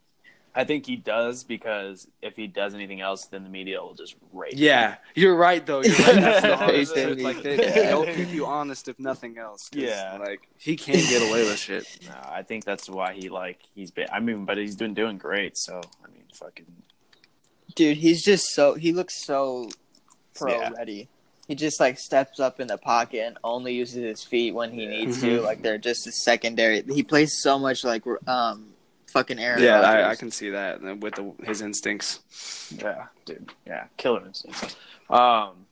[0.54, 4.16] I think he does because if he does anything else, then the media will just
[4.32, 4.52] rate.
[4.52, 4.58] him.
[4.58, 5.82] Yeah, you're right though.
[5.82, 6.14] You're right.
[6.20, 7.20] That's the honest truth.
[7.20, 9.70] Like they, will keep you honest if nothing else.
[9.72, 10.18] Yeah.
[10.20, 11.86] like he can't get away with shit.
[12.06, 14.08] No, I think that's why he like he's been.
[14.12, 15.56] I mean, but he's been doing great.
[15.56, 16.66] So I mean, fucking
[17.74, 19.70] dude, he's just so he looks so
[20.34, 20.70] pro Yeah.
[20.76, 21.08] ready.
[21.48, 24.86] He just like steps up in the pocket and only uses his feet when he
[24.86, 25.40] needs to.
[25.40, 26.82] Like they're just a secondary.
[26.82, 28.68] He plays so much like um
[29.12, 29.62] fucking Aaron.
[29.62, 32.20] Yeah, I, I can see that with the, his instincts.
[32.80, 34.76] yeah, dude, yeah, killer instincts.
[35.10, 35.66] Um,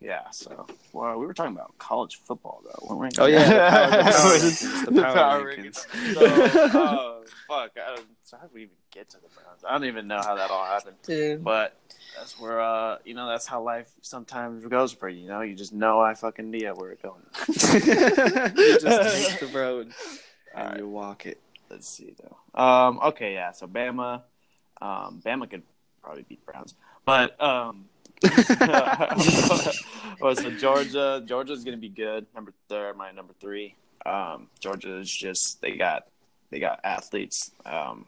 [0.00, 0.30] yeah.
[0.30, 3.22] So well, we were talking about college football though, weren't we?
[3.24, 4.02] Oh, yeah,
[4.88, 6.72] the power- the power The rankings, power power rankings.
[6.72, 7.70] So, uh, fuck.
[7.82, 9.64] I don't, so how did we even get to the Browns?
[9.66, 10.96] I don't even know how that all happened.
[11.02, 11.42] Dude.
[11.42, 11.74] But
[12.16, 15.22] that's where uh you know that's how life sometimes goes for you.
[15.22, 17.22] You know, you just know I fucking idea where it's going.
[18.56, 19.86] you just take the road
[20.54, 20.78] and Alright.
[20.78, 21.40] you walk it.
[21.70, 22.60] Let's see though.
[22.60, 23.52] Um, okay, yeah.
[23.52, 24.22] So Bama,
[24.80, 25.62] um, Bama could
[26.02, 26.74] probably beat Browns,
[27.04, 27.86] but um,
[30.20, 32.26] well, so Georgia, Georgia's gonna be good.
[32.34, 33.74] Number they're my number three.
[34.04, 36.06] Um, Georgia is just they got
[36.50, 37.50] they got athletes.
[37.64, 38.06] Um,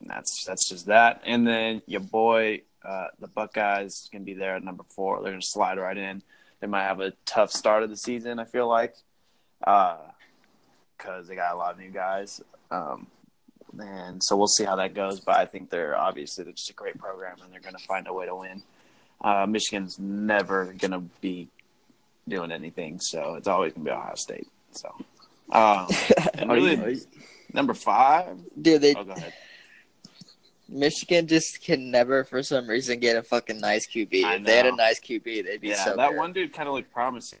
[0.00, 1.22] and that's that's just that.
[1.24, 5.22] And then your boy, uh, the Buckeyes, gonna be there at number four.
[5.22, 6.22] They're gonna slide right in.
[6.60, 8.38] They might have a tough start of the season.
[8.38, 8.94] I feel like,
[11.02, 12.40] because they got a lot of new guys.
[12.70, 13.06] Um,
[13.78, 15.20] and so we'll see how that goes.
[15.20, 18.06] But I think they're obviously they're just a great program, and they're going to find
[18.06, 18.62] a way to win.
[19.20, 21.48] Uh, Michigan's never going to be
[22.28, 24.48] doing anything, so it's always going to be Ohio State.
[24.72, 24.88] So,
[25.52, 25.88] um,
[26.34, 27.00] and Are you-
[27.52, 28.38] number five.
[28.60, 29.14] Dude, they Oh.
[30.68, 34.08] Michigan just can never, for some reason, get a fucking nice QB.
[34.12, 36.18] If they had a nice QB, they'd be Yeah, so that good.
[36.18, 37.40] one dude kind of looked promising.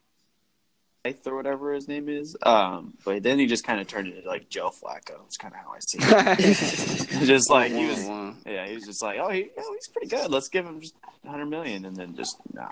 [1.02, 2.36] Faith or whatever his name is.
[2.42, 5.24] Um, but then he just kind of turned into like Joe Flacco.
[5.26, 7.08] It's kind of how I see it.
[7.26, 8.06] just like he was
[8.46, 10.30] Yeah, he was just like, oh, he, oh, he's pretty good.
[10.30, 12.68] Let's give him just 100 million, and then just nah.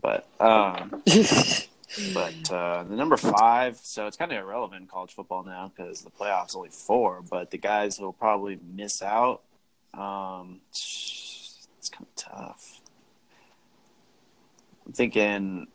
[0.00, 1.02] But um,
[2.12, 6.02] but uh, the number five, so it's kind of irrelevant in college football now because
[6.02, 7.22] the playoffs only four.
[7.28, 9.40] But the guys who will probably miss out,
[9.94, 12.80] um, it's kind of tough.
[14.86, 15.68] I'm thinking,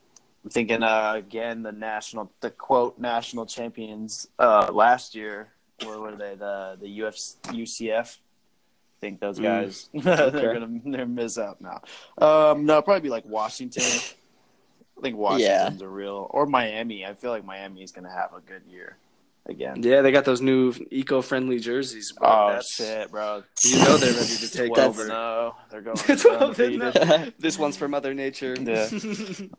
[0.43, 5.49] I'm thinking uh, again the national, the quote national champions uh, last year.
[5.83, 6.35] Where were they?
[6.35, 8.17] The the UFC, UCF.
[8.17, 9.43] I think those Mm.
[9.43, 11.81] guys they're gonna they're miss out now.
[12.17, 13.83] Um, no, probably be like Washington.
[13.83, 17.05] I think Washington's a real or Miami.
[17.05, 18.97] I feel like Miami is gonna have a good year
[19.45, 19.81] again.
[19.81, 22.11] Yeah, they got those new eco-friendly jerseys.
[22.11, 22.27] Bro.
[22.29, 23.43] Oh That's- shit, bro!
[23.63, 25.09] You know they're ready to take over.
[25.11, 25.55] oh.
[25.71, 27.33] They're going Twelve and undefeated.
[27.39, 28.55] This one's for Mother Nature.
[28.59, 28.89] Yeah.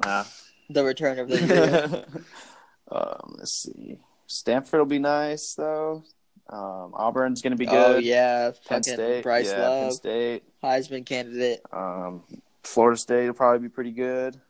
[0.05, 0.27] Ah.
[0.73, 2.05] The return of the
[2.91, 3.99] um, let's see.
[4.27, 6.05] Stanford will be nice though.
[6.49, 7.97] Um, Auburn's gonna be good.
[7.97, 10.43] Oh yeah, Penn fucking State, Bryce yeah, Penn State.
[10.63, 11.61] Heisman candidate.
[11.73, 12.23] Um,
[12.63, 14.41] Florida State will probably be pretty good.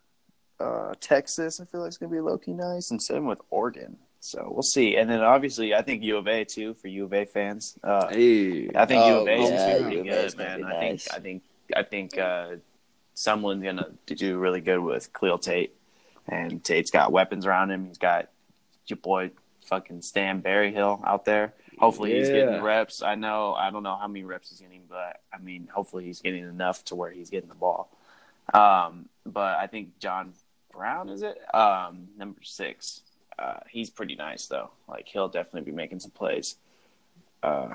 [0.59, 3.97] Uh, Texas, I feel like it's gonna be low key nice, and same with Oregon.
[4.21, 4.97] So we'll see.
[4.97, 7.79] And then obviously, I think U of A too for U of A fans.
[7.83, 10.19] Uh, Hey, I think U Oh, of A is yeah, gonna be pretty U of
[10.19, 10.59] A is good, man.
[10.59, 11.03] be I think.
[11.15, 11.43] I think
[11.77, 12.49] I think uh,
[13.15, 15.75] someone's gonna do really good with Khalil Tate,
[16.29, 17.87] and Tate's got weapons around him.
[17.87, 18.29] He's got
[18.87, 19.31] your boy
[19.67, 21.55] fucking Stan Berryhill out there.
[21.79, 23.03] Hopefully he's getting reps.
[23.03, 26.21] I know I don't know how many reps he's getting, but I mean hopefully he's
[26.21, 27.91] getting enough to where he's getting the ball.
[28.53, 30.35] Um, but I think Shun
[30.73, 33.03] Brown is it um, number six.
[33.39, 34.71] Uh, he's pretty nice though.
[34.89, 36.57] Like he'll definitely be making some plays.
[37.43, 37.71] Uh,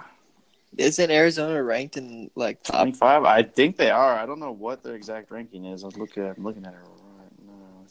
[0.78, 2.82] Isn't Arizona ranked in like top?
[2.82, 3.24] 25?
[3.24, 4.14] I think they are.
[4.14, 5.84] I don't know what their exact ranking is.
[5.84, 6.80] I was looking at, I'm looking at it.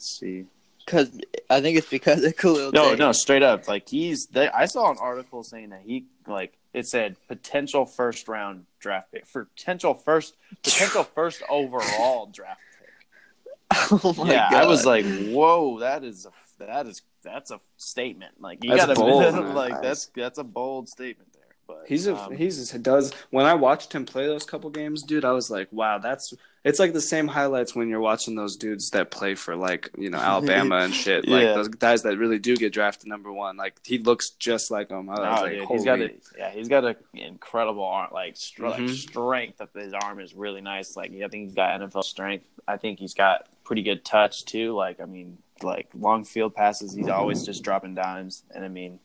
[0.05, 0.45] Let's see.
[0.85, 1.09] Because
[1.49, 2.99] I think it's because of Khalil No, Tate.
[2.99, 3.67] no, straight up.
[3.67, 4.27] Like he's.
[4.27, 9.11] They, I saw an article saying that he like it said potential first round draft
[9.11, 13.89] pick for potential first potential first overall draft pick.
[14.03, 14.63] Oh my yeah, god!
[14.63, 18.39] I was like, whoa, that is a that is that's a statement.
[18.39, 21.41] Like you That's gotta bold, like that's that's a bold statement there.
[21.65, 25.01] But He's a um, he's a, does when I watched him play those couple games,
[25.01, 25.25] dude.
[25.25, 26.31] I was like, wow, that's
[26.65, 30.09] it's like the same highlights when you're watching those dudes that play for like you
[30.09, 31.25] know Alabama and shit.
[31.27, 31.53] Like Yeah.
[31.53, 33.55] those guys that really do get drafted number one.
[33.55, 35.09] Like he looks just like him.
[35.09, 38.35] I was Oh, like, dude, he's got a yeah, he's got an incredible arm, like,
[38.35, 38.89] str- like Mhm.
[38.89, 40.97] strength of his arm is really nice.
[40.97, 42.45] Like I think he's got NFL strength.
[42.67, 44.73] I think he's got pretty good touch too.
[44.73, 46.93] Like I mean, like long field passes.
[46.93, 48.99] He's always just dropping dimes, and I mean,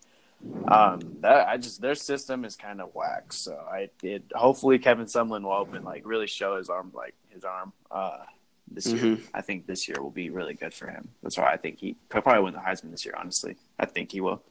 [0.69, 3.33] um, that I just their system is kind of whack.
[3.35, 7.45] So I it hopefully Kevin Sumlin will open like really show his arm like his
[7.45, 8.19] arm uh
[8.73, 9.17] this year.
[9.17, 9.23] Mhm.
[9.35, 11.09] I think this year will be really good for him.
[11.23, 13.15] That's why I think he he'll probably win the Heisman this year.
[13.19, 14.43] Honestly, I think he will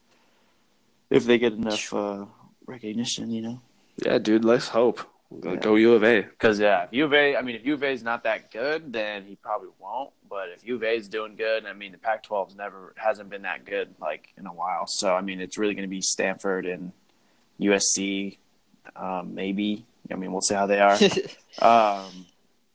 [1.08, 2.26] if they get enough uh,
[2.66, 3.30] recognition.
[3.30, 3.60] You know.
[4.04, 4.44] Yeah, dude.
[4.44, 5.00] Let's hope.
[5.40, 5.60] Go, Yeah.
[5.60, 6.22] go U of A.
[6.22, 8.50] Because yeah, if U of A, I mean, if U of A is not that
[8.50, 10.10] good, then he probably won't.
[10.28, 13.42] But if U of A is doing good, I mean, the Pac-12's never hasn't been
[13.42, 14.86] that good like in a while.
[14.88, 16.92] So I mean, it's really going to be Stanford and
[17.60, 18.38] USC,
[18.96, 19.86] um, maybe.
[20.10, 20.94] I mean, we'll see how they are.
[21.62, 22.26] um,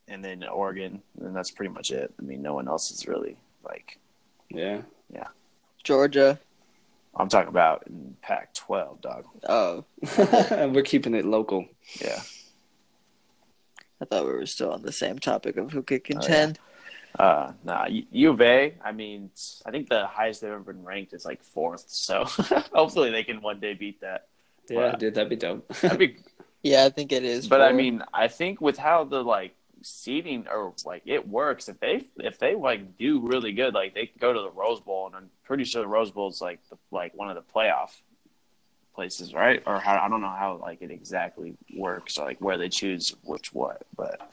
[0.08, 2.12] and then Oregon, and that's pretty much it.
[2.18, 3.98] I mean, no one else is really like
[4.50, 4.82] Yeah.
[5.12, 5.28] Yeah.
[5.84, 6.38] Georgia.
[7.18, 9.24] I'm talking about in Pac-12, dog.
[9.48, 9.84] Oh,
[10.72, 11.64] We're keeping it local.
[12.00, 12.20] Yeah.
[14.00, 16.58] I thought we were still on the same topic of who Oh, could contend.
[17.18, 18.74] Uh, nah, U- U of A.
[18.84, 19.30] I mean,
[19.64, 21.86] I think the highest they've ever been ranked is like fourth.
[21.88, 22.24] So
[22.74, 24.26] hopefully they can one day beat that.
[24.68, 24.92] Yeah, Wow.
[24.92, 25.66] dude, that'd be dope.
[25.78, 26.16] That'd be,
[26.62, 26.84] yeah.
[26.84, 27.48] I think it is.
[27.48, 29.54] but I mean, I think with how the like
[29.86, 34.06] seating or like it works, if they if they like do really good, like they
[34.06, 36.60] could go to the Rose Bowl, and I'm pretty sure the Rose Bowl is like
[36.68, 37.90] the, like one of the playoff
[38.94, 39.62] places, right?
[39.66, 43.14] Or how I don't know how like it exactly works, or like where they choose
[43.22, 44.32] which what, but.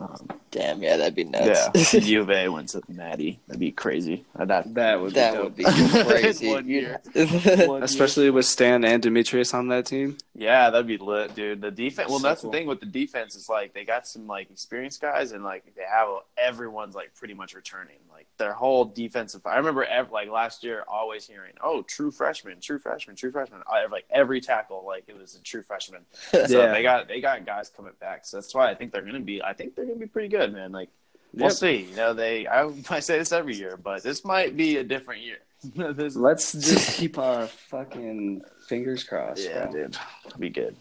[0.00, 1.92] Um, damn, yeah, that'd be nuts.
[1.92, 3.38] Yeah, U of A went to Natty.
[3.46, 4.24] That'd be crazy.
[4.34, 5.44] That That would that be dope.
[5.44, 6.48] would be crazy.
[6.48, 7.00] One year.
[7.14, 10.16] Especially with Stan and Demetrius on that team.
[10.34, 11.60] Yeah, that'd be lit, dude.
[11.60, 12.08] The defense.
[12.08, 12.50] Well, So that's cool.
[12.50, 15.64] the thing with the defense is like they got some like experienced guys, and like
[15.76, 16.08] they have
[16.38, 17.96] everyone's like pretty much returning.
[18.20, 19.46] Like their whole defensive.
[19.46, 23.86] I remember like last year, always hearing, "Oh, true freshman, true freshman, true freshman." I,
[23.86, 26.02] like every tackle, like it was a true freshman.
[26.30, 26.70] So Yeah.
[26.70, 28.26] they got they got guys coming back.
[28.26, 29.42] So that's why I think they're gonna be.
[29.42, 30.70] I think they're gonna be pretty good, man.
[30.70, 30.90] Like
[31.32, 31.52] we'll Yep.
[31.52, 31.76] see.
[31.88, 32.46] You know, they.
[32.46, 35.38] I, I say this every year, but this might be a different year.
[35.74, 39.42] Let's just keep our fucking fingers crossed.
[39.48, 39.72] Yeah, bro.
[39.72, 39.96] dude,
[40.38, 40.76] be good.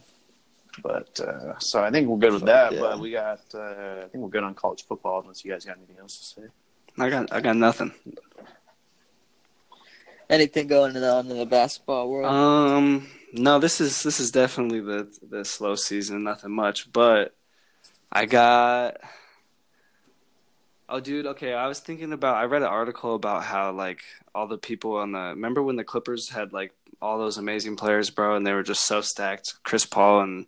[0.84, 2.74] But uh, so I think we're good with that.
[2.74, 2.80] yeah.
[2.82, 5.22] But we got, uh, I think we're good on college football.
[5.22, 6.48] Unless you guys got anything else to say.
[7.00, 7.94] I got, I got nothing.
[10.30, 12.32] Anything going on in the basketball world?
[12.32, 16.24] Um, no, this is this is definitely the the slow season.
[16.24, 17.36] Nothing much, but
[18.12, 18.98] I got.
[20.88, 21.28] Oh, dude.
[21.28, 22.38] Okay, I was thinking about.
[22.38, 24.02] I read an article about how like
[24.36, 25.20] all the people on the.
[25.20, 28.86] Remember when the Clippers had like all those amazing players, bro, and they were just
[28.86, 29.56] so stacked.
[29.64, 30.46] Chris Paul and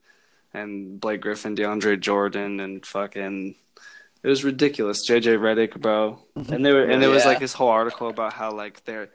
[0.54, 3.56] and Blake Griffin, DeAndre Jordan, and fucking.
[4.24, 5.08] It was ridiculous.
[5.10, 8.52] JJ Redick, bro, and they were, and there was like this whole article about how
[8.52, 9.10] like they're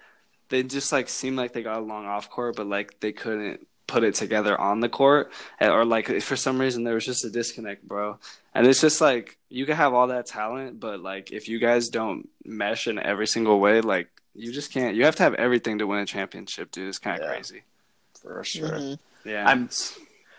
[0.48, 4.02] they just like seemed like they got along off court, but like they couldn't put
[4.02, 7.30] it together on the court, and- or like for some reason there was just a
[7.30, 8.18] disconnect, bro.
[8.54, 11.88] And it's just like you can have all that talent, but like if you guys
[11.88, 14.96] don't mesh in every single way, like you just can't.
[14.96, 16.88] You have to have everything to win a championship, dude.
[16.88, 17.32] It's kind of Yeah.
[17.34, 17.62] crazy.
[18.20, 18.68] For sure.
[18.70, 18.98] Mhm.
[19.24, 19.68] Yeah, I'm.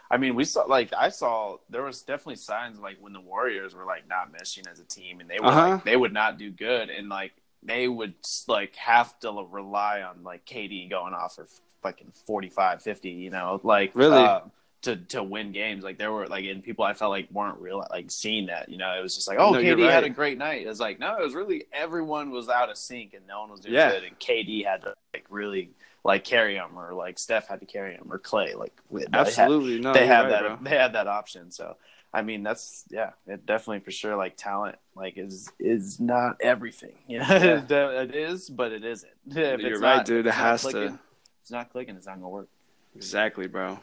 [0.10, 3.76] I mean, we saw like I saw there was definitely signs like when the Warriors
[3.76, 5.60] were like not meshing as a team, and they were Uh-huh.
[5.60, 8.14] like they would not do good, and like they would
[8.48, 11.48] like have to rely on like KD going off for
[11.82, 14.26] fucking 45, 50, you know, like Really?
[14.26, 14.42] uh,
[14.84, 15.84] to to win games.
[15.84, 18.78] Like there were like and people I felt like weren't real like seeing that, you
[18.78, 20.62] know, it was just like oh No, KD had a great night.
[20.66, 23.52] It was like no, it was really everyone was out of sync and no one
[23.52, 23.90] was doing Yeah.
[23.92, 25.72] good, and KD had to like really
[26.08, 29.18] like carry him or like Steph had to carry him or Clay like with- they
[29.18, 29.80] had- absolutely.
[29.80, 30.58] No, they you're have right, that bro.
[30.62, 31.76] they had that option so
[32.14, 36.94] i mean that's yeah it definitely for sure like talent like is is not everything
[37.08, 38.02] you know Yeah.
[38.04, 40.26] it is but it isn't if You're it's right, not- dude.
[40.26, 41.00] It has clicking, to.
[41.42, 42.48] it's not clicking it's not gonna work
[42.96, 43.80] Exactly, bro.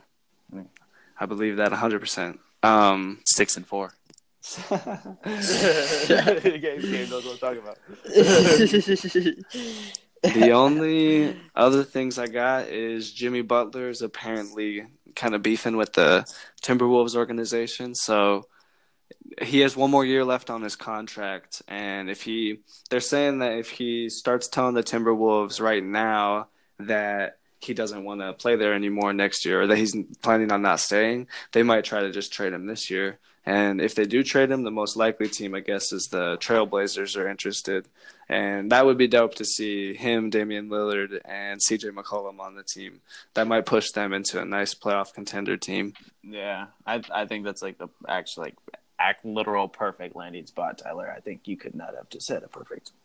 [0.52, 0.66] Mm.
[1.20, 2.00] I believe that 100.
[2.00, 3.92] percent Um, six and four
[4.68, 4.78] game,
[6.80, 7.78] game knows what i'm talking about
[10.32, 14.84] the only other things I got is Jimmy Butler is apparently
[15.14, 16.24] kind of beefing with the
[16.62, 17.94] Timberwolves organization.
[17.94, 18.46] So
[19.40, 21.62] he has one more year left on his contract.
[21.68, 22.60] And if he,
[22.90, 28.20] they're saying that if he starts telling the Timberwolves right now that he doesn't want
[28.20, 31.84] to play there anymore next year or that he's planning on not staying, they might
[31.84, 33.18] try to just trade him this year.
[33.46, 37.16] And if they do trade him, the most likely team, I guess, is the Trailblazers
[37.16, 37.87] are interested.
[38.28, 42.62] And that would be dope to see him, Damian Lillard, and CJ McCollum on the
[42.62, 43.02] team.
[43.35, 45.92] That might push them into a nice playoff contender team.
[46.22, 48.57] yeah i i think that's like the actually like
[48.98, 52.48] act literal perfect landing spot tyler i think you could not have just said a
[52.48, 52.92] perfect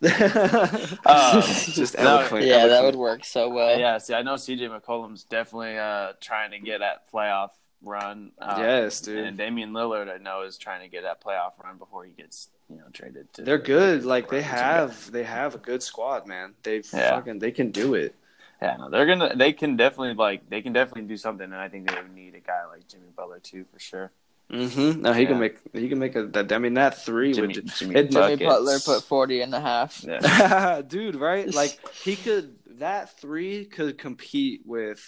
[1.06, 2.46] Um, Just no, eloquent.
[2.46, 3.78] yeah, that would work so well.
[3.78, 7.50] yeah, see, I know CJ McCollum's definitely uh, trying to get that playoff
[7.82, 8.32] run.
[8.38, 9.18] Um, Yes, dude.
[9.24, 12.48] And Damian Lillard, I know, is trying to get that playoff run before he gets
[12.68, 13.32] you know traded.
[13.34, 14.04] To They're good.
[14.04, 14.50] Like they Browns.
[14.60, 16.54] have, they have a good squad, man.
[16.62, 17.10] They Yeah.
[17.16, 18.14] fucking, they can do it.
[18.62, 19.34] Yeah, no, they're gonna.
[19.34, 20.50] They can definitely like.
[20.50, 23.08] They can definitely do something, and I think they would need a guy like Jimmy
[23.16, 24.10] Butler too, for sure.
[24.52, 25.00] Mm-hmm.
[25.00, 25.28] No, he Yeah.
[25.28, 26.24] can make, he can make a.
[26.26, 28.36] That, I mean, that three Jimmy, would, Jimmy, it- Jimmy.
[28.36, 30.04] Butler put 40 and a half.
[30.06, 30.82] Yeah.
[30.86, 31.52] dude, right?
[31.54, 32.54] Like he could.
[32.80, 35.02] That three could compete with.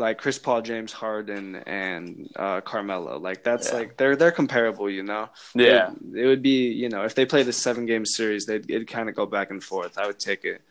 [0.00, 3.78] Like Chris Paul, James Harden, and uh, Carmelo, like that's Yeah.
[3.78, 5.28] like they're they're comparable, you know.
[5.54, 8.68] yeah, it, it would be you know if they played a seven game series, they'd
[8.70, 9.98] it'd kind of go back and forth.
[9.98, 10.62] I would take it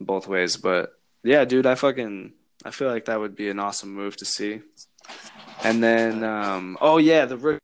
[0.00, 2.32] both ways, but yeah, dude, I fucking
[2.64, 4.60] I feel like that would be an awesome move to see.
[5.64, 7.58] And then, um, oh yeah, the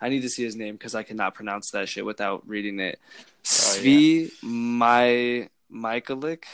[0.00, 2.98] I need to see his name because I cannot pronounce that shit without reading it.
[3.44, 6.44] Svi my Michaelik,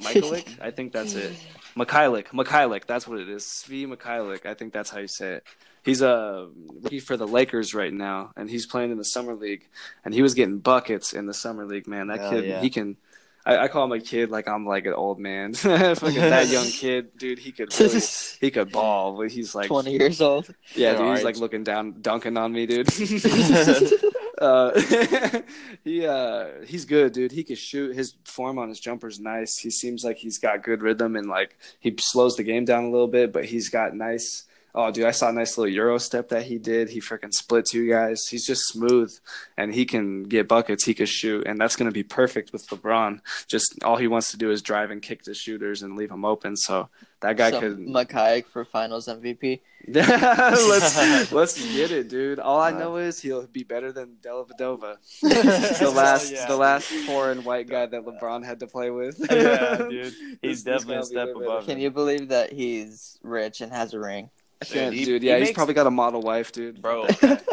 [0.00, 1.32] Michaelik, I think that's it.
[1.76, 3.44] Mikhailik, Mikhailik, that's what it is.
[3.44, 5.44] Svi Mikhailik, I think that's how you say it.
[5.84, 6.48] He's a
[6.82, 9.68] rookie for the Lakers right now, and he's playing in the summer league.
[10.04, 11.86] And he was getting buckets in the summer league.
[11.86, 12.60] Man, that Hell kid, yeah.
[12.60, 12.96] he can.
[13.44, 15.54] I, I call him a kid, like I'm like an old man.
[15.54, 18.00] Fucking that young kid, dude, he could really,
[18.40, 19.16] he could ball.
[19.16, 20.48] But he's like 20 years old.
[20.74, 22.88] yeah, Yeah, dude, he's like looking down, dunking on me, dude.
[24.40, 24.80] Uh,
[25.84, 27.32] he uh, he's good, dude.
[27.32, 27.94] He can shoot.
[27.94, 29.58] His form on his jumper's nice.
[29.58, 32.90] He seems like he's got good rhythm and like he slows the game down a
[32.90, 34.44] little bit, but he's got nice.
[34.78, 36.90] Oh, dude, I saw a nice little Euro step that he did.
[36.90, 38.26] He freaking split two guys.
[38.28, 39.10] He's just smooth,
[39.56, 40.84] and he can get buckets.
[40.84, 43.20] He can shoot, and that's going to be perfect with LeBron.
[43.48, 46.26] Just all he wants to do is drive and kick the shooters and leave them
[46.26, 46.56] open.
[46.56, 46.90] So
[47.26, 49.60] that guy Some could Makaik for Finals MVP.
[49.88, 52.38] let's let's get it, dude.
[52.38, 54.96] All I uh, know is he'll be better than Dellavedova,
[55.78, 56.46] the last Yeah.
[56.46, 59.18] the last foreign white guy that LeBron had to play with.
[59.30, 60.14] yeah, dude.
[60.42, 61.66] He's this definitely guy'll a step above.
[61.66, 64.30] Can you believe that he's rich and has a ring?
[64.62, 65.22] I can't, Dude, he- dude.
[65.22, 66.80] he Yeah, he's makes- probably got a model wife, dude.
[66.80, 67.06] bro,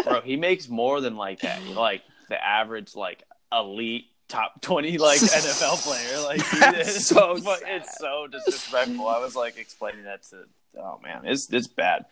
[0.05, 1.61] bro, he makes more than like that.
[1.67, 6.23] Like the average, like elite top twenty, like NFL player.
[6.23, 7.07] Like is.
[7.07, 9.07] so it's so disrespectful.
[9.07, 10.43] I was like explaining that to.
[10.77, 12.05] Oh man, it's it's bad.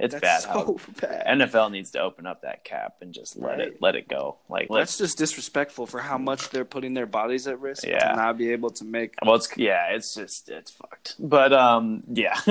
[0.00, 0.42] It's bad.
[0.42, 1.26] so bad.
[1.26, 3.60] NFL needs to open up that cap and just let Right.
[3.60, 4.36] it let it go.
[4.48, 4.68] Like.
[4.70, 8.10] That's just disrespectful for how much they're putting their bodies at risk Yeah.
[8.10, 9.14] to not be able to make.
[9.24, 11.16] Well, it's yeah, it's just it's fucked.
[11.18, 12.38] But um, yeah,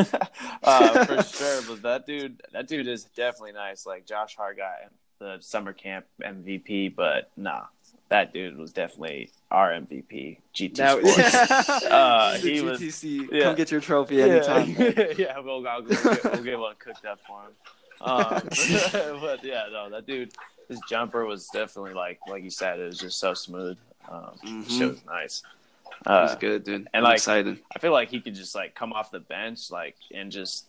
[0.63, 1.61] uh, for sure.
[1.69, 3.85] But that dude, that dude is definitely nice.
[3.85, 4.73] Like Josh Hart got
[5.19, 7.63] the summer camp MVP, but nah,
[8.09, 10.37] that dude was definitely our MVP.
[10.55, 11.83] GT Now, Sports.
[11.85, 13.43] Uh, The he was- yeah.
[13.43, 14.69] come get your trophy anytime.
[14.77, 17.51] Yeah, yeah, we'll, go- we'll, get, we'll get one cooked up for him.
[17.99, 18.41] Um,
[19.21, 20.31] but yeah, no, that dude,
[20.69, 23.77] his jumper was definitely like like you said, it was just so smooth.
[24.09, 24.69] Um, Mhm.
[24.69, 25.43] Shit was nice.
[25.85, 26.75] He's Uh, good, dude.
[26.75, 27.59] and I'm like- excited.
[27.75, 30.66] I feel like he could just like come off the bench, like and just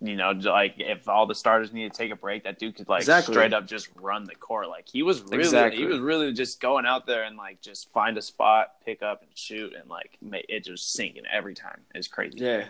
[0.00, 2.88] you know, like if all the starters need to take a break, that dude could
[2.88, 3.34] like Exactly.
[3.34, 4.68] straight up just run the court.
[4.68, 5.78] Like he was really, Exactly.
[5.80, 9.22] he was really just going out there and like just find a spot, pick up
[9.22, 11.80] and shoot, and like it just sinking every time.
[11.94, 12.38] It's crazy.
[12.38, 12.64] Yeah.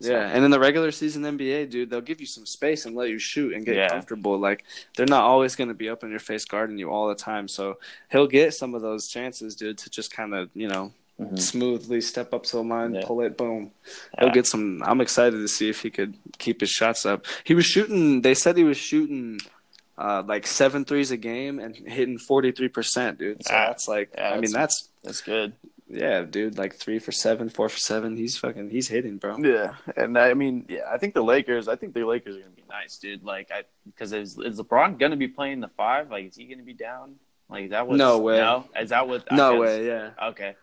[0.00, 2.94] So- Yeah, and in the regular season NBA, dude, they'll give you some space and
[2.94, 3.88] let you shoot and get Yeah.
[3.88, 4.38] comfortable.
[4.38, 4.64] Like
[4.96, 7.48] they're not always going to be up in your face guarding you all the time.
[7.48, 7.78] So
[8.10, 11.38] he'll get some of those chances, dude, to just kind of you know Mhm.
[11.38, 13.02] smoothly step up to the line, Yeah.
[13.04, 13.72] pull it, boom.
[14.14, 14.24] Yeah.
[14.24, 14.82] He'll get some.
[14.84, 17.26] I'm excited to see if he could keep his shots up.
[17.44, 18.22] He was shooting.
[18.22, 19.40] They said he was shooting.
[19.96, 23.44] Uh, like seven threes a game and hitting forty three percent, dude.
[23.44, 25.54] So Ah, that's like, yeah, I mean, that's- that's That's good.
[25.88, 26.56] yeah, dude.
[26.56, 28.16] Like three for seven, four for seven.
[28.16, 29.38] He's fucking, he's hitting, bro.
[29.38, 31.66] Yeah, and I mean, yeah, I think the Lakers.
[31.66, 33.24] I think the Lakers are gonna be nice, dude.
[33.24, 36.12] Like, I because is, is LeBron gonna be playing the five?
[36.12, 37.16] Like, is he gonna be down?
[37.50, 37.96] Like, is that what?
[37.96, 38.36] No way.
[38.36, 39.24] No, is that what?
[39.32, 40.10] No because- way, yeah.
[40.28, 40.54] Okay,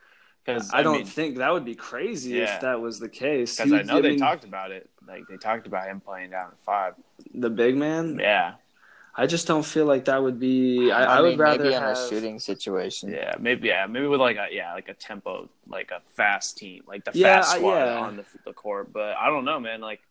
[0.45, 2.55] because I, don't mean, think that would be crazy Yeah.
[2.55, 3.57] if that was the case.
[3.57, 4.89] because I know they talked about it.
[5.07, 6.93] Like they talked about him playing down at five.
[7.33, 8.17] the big man.
[8.19, 8.55] Yeah,
[9.15, 10.91] I just don't feel like that would be.
[10.91, 11.97] I, I, I, would rather maybe have.
[11.97, 13.11] a shooting situation.
[13.11, 16.83] yeah, maybe yeah, maybe with like a yeah, like a tempo, like a fast team,
[16.87, 17.99] like the Yeah, fast I- squad yeah.
[17.99, 18.91] on the the court.
[18.91, 19.79] But I don't know, man.
[19.81, 20.01] Like,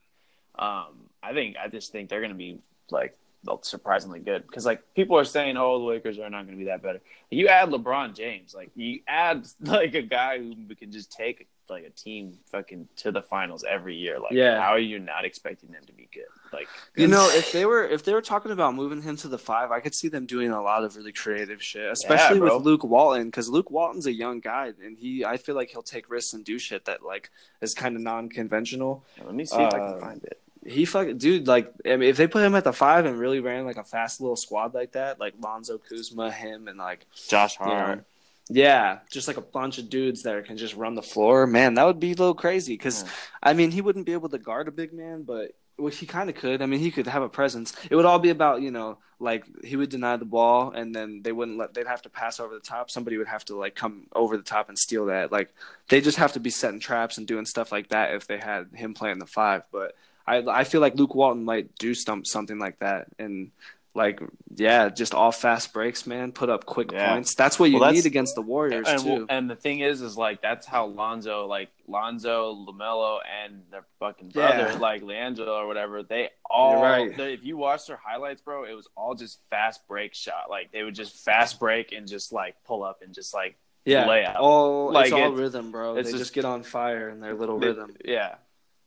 [0.58, 0.86] um,
[1.22, 2.58] I think I just think they're gonna be
[2.90, 3.16] like
[3.62, 6.83] surprisingly good because like people are saying, oh, the Lakers are not gonna be that
[6.83, 7.00] better.
[7.30, 11.85] You add LeBron James, like you add like a guy who can just take like
[11.85, 14.18] a team fucking to the finals every year.
[14.20, 14.61] Like, Yeah.
[14.61, 16.24] how are you not expecting them to be good?
[16.52, 19.38] Like, You know, if they were if they were talking about moving him to the
[19.38, 22.57] five, I could see them doing a lot of really creative shit, especially bro.
[22.59, 25.83] with Luke Walton, because Luke Walton's a young guy, and he I feel like he'll
[25.83, 27.30] take risks and do shit that like
[27.62, 29.02] is kind of non conventional.
[29.24, 30.40] let me see if I Uh, can find it.
[30.66, 33.40] He fucking dude, like I mean, if they put him at the five and really
[33.40, 37.58] ran like a fast little squad like that, like Lonzo Kuzma, him, and like Josh
[37.60, 38.04] you know, Hart.
[38.48, 41.46] yeah, just like a bunch of dudes that can just run the floor.
[41.46, 42.75] Man, that would be a little crazy.
[42.75, 43.08] Because Yeah.
[43.08, 43.15] Hmm.
[43.42, 46.31] I mean, he wouldn't be able to guard a big man, but well, he kind
[46.31, 46.62] of could.
[46.62, 47.75] I mean, he could have a presence.
[47.90, 51.23] It would all be about you know, like he would deny the ball, and then
[51.23, 51.75] they wouldn't let.
[51.75, 52.90] They'd have to pass over the top.
[52.90, 55.33] Somebody would have to like come over the top and steal that.
[55.33, 55.52] Like
[55.88, 58.69] they just have to be setting traps and doing stuff like that if they had
[58.75, 59.65] him playing the five.
[59.73, 59.96] But
[60.27, 63.50] I I feel like Luke Walton might do some something like that and.
[63.96, 64.20] Like
[64.56, 66.33] yeah, just all fast breaks, man.
[66.33, 67.12] Put up quick Yeah.
[67.12, 67.37] points.
[67.37, 69.27] That's what you Well, that's- need against the Warriors and, too.
[69.29, 74.33] and the thing is, is like that's how Lonzo, like Lonzo, Lamelo, and their fucking
[74.35, 74.64] Yeah.
[74.64, 76.83] brother, like Leandro or whatever, they all.
[76.83, 77.16] Right.
[77.16, 80.50] They- if you watch their highlights, bro, it was all just fast break shot.
[80.50, 83.54] Like they would just fast break and just like pull up and just like
[83.85, 84.40] yeah, layup.
[84.40, 85.94] all Like, it's all it's- rhythm, bro.
[85.98, 87.96] it's they just- just get on fire in their little They- rhythm.
[88.04, 88.35] Yeah.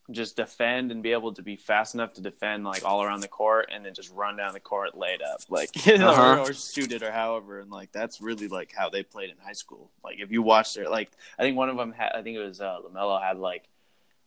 [0.10, 3.28] Just defend and be able to be fast enough to defend like all around the
[3.28, 5.42] court and then just run down the court laid up.
[5.50, 6.44] Like you know, Uh-huh.
[6.44, 7.60] or, or shoot it or however.
[7.60, 9.92] And like that's really like how they played in high school.
[10.04, 12.44] Like if you watch their like I think one of them had I think it
[12.44, 13.68] was uh Lamelo had like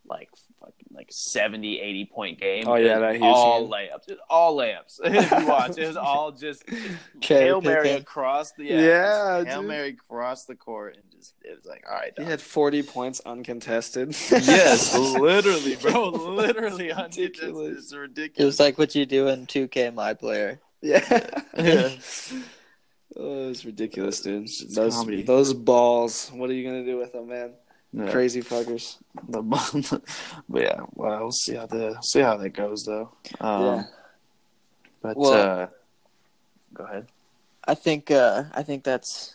[0.07, 0.29] like
[0.59, 3.71] fucking like 70 80 point game Oh, yeah, that huge all game.
[3.73, 6.65] layups It all layups if you watch it was all just
[7.21, 8.03] Cherry hail mary picking.
[8.03, 9.69] across the yeah, Yeah, hail dude.
[9.69, 13.21] mary across the court and just it was like all right He had 40 points
[13.25, 14.17] uncontested.
[14.31, 16.09] Yes, literally, bro.
[16.11, 17.17] Literally Ridiculous.
[17.17, 17.79] ridiculous.
[17.79, 18.47] It's It ridiculous.
[18.47, 20.61] was like what you do in 2K, my player.
[20.83, 21.05] Yeah.
[21.57, 21.91] Yeah.
[23.17, 24.45] oh, it's ridiculous, dude.
[24.45, 25.23] It's those comedy.
[25.23, 26.31] those balls.
[26.35, 27.53] What are you gonna do with them, man?
[27.93, 28.11] Yeah.
[28.11, 28.99] Crazy fuckers.
[29.29, 29.43] The-
[30.49, 33.13] but yeah, well, we'll see how the see how that goes though.
[33.41, 33.83] Um, Yeah.
[35.03, 35.67] But Well- uh,
[36.75, 37.07] go ahead.
[37.67, 39.35] I think uh, I think that's.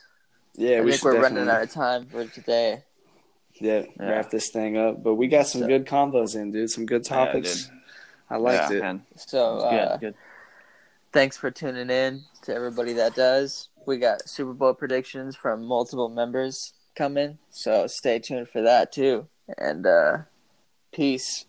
[0.56, 2.84] Yeah, I we think we're definitely running out of time for today.
[3.60, 4.10] yeah, Yeah.
[4.10, 5.04] wrap this thing up.
[5.04, 6.70] But we got some So- good combos in, dude.
[6.70, 7.70] Some good Yeah, topics.
[8.30, 8.82] I liked yeah, it.
[8.82, 9.06] Man.
[9.18, 10.16] So Good, uh, good.
[11.12, 13.68] thanks for tuning in to everybody that does.
[13.86, 19.28] We got Super Bowl predictions from multiple members coming, so stay tuned for that too.
[19.58, 20.18] And uh,
[20.94, 21.46] peace.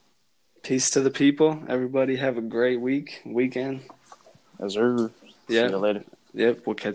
[0.62, 1.62] Peace to the people.
[1.68, 3.82] Everybody have a great week, weekend.
[4.58, 5.12] Observe.
[5.48, 5.68] See Yeah.
[5.68, 6.04] you later.
[6.34, 6.94] Yep, we'll catch you.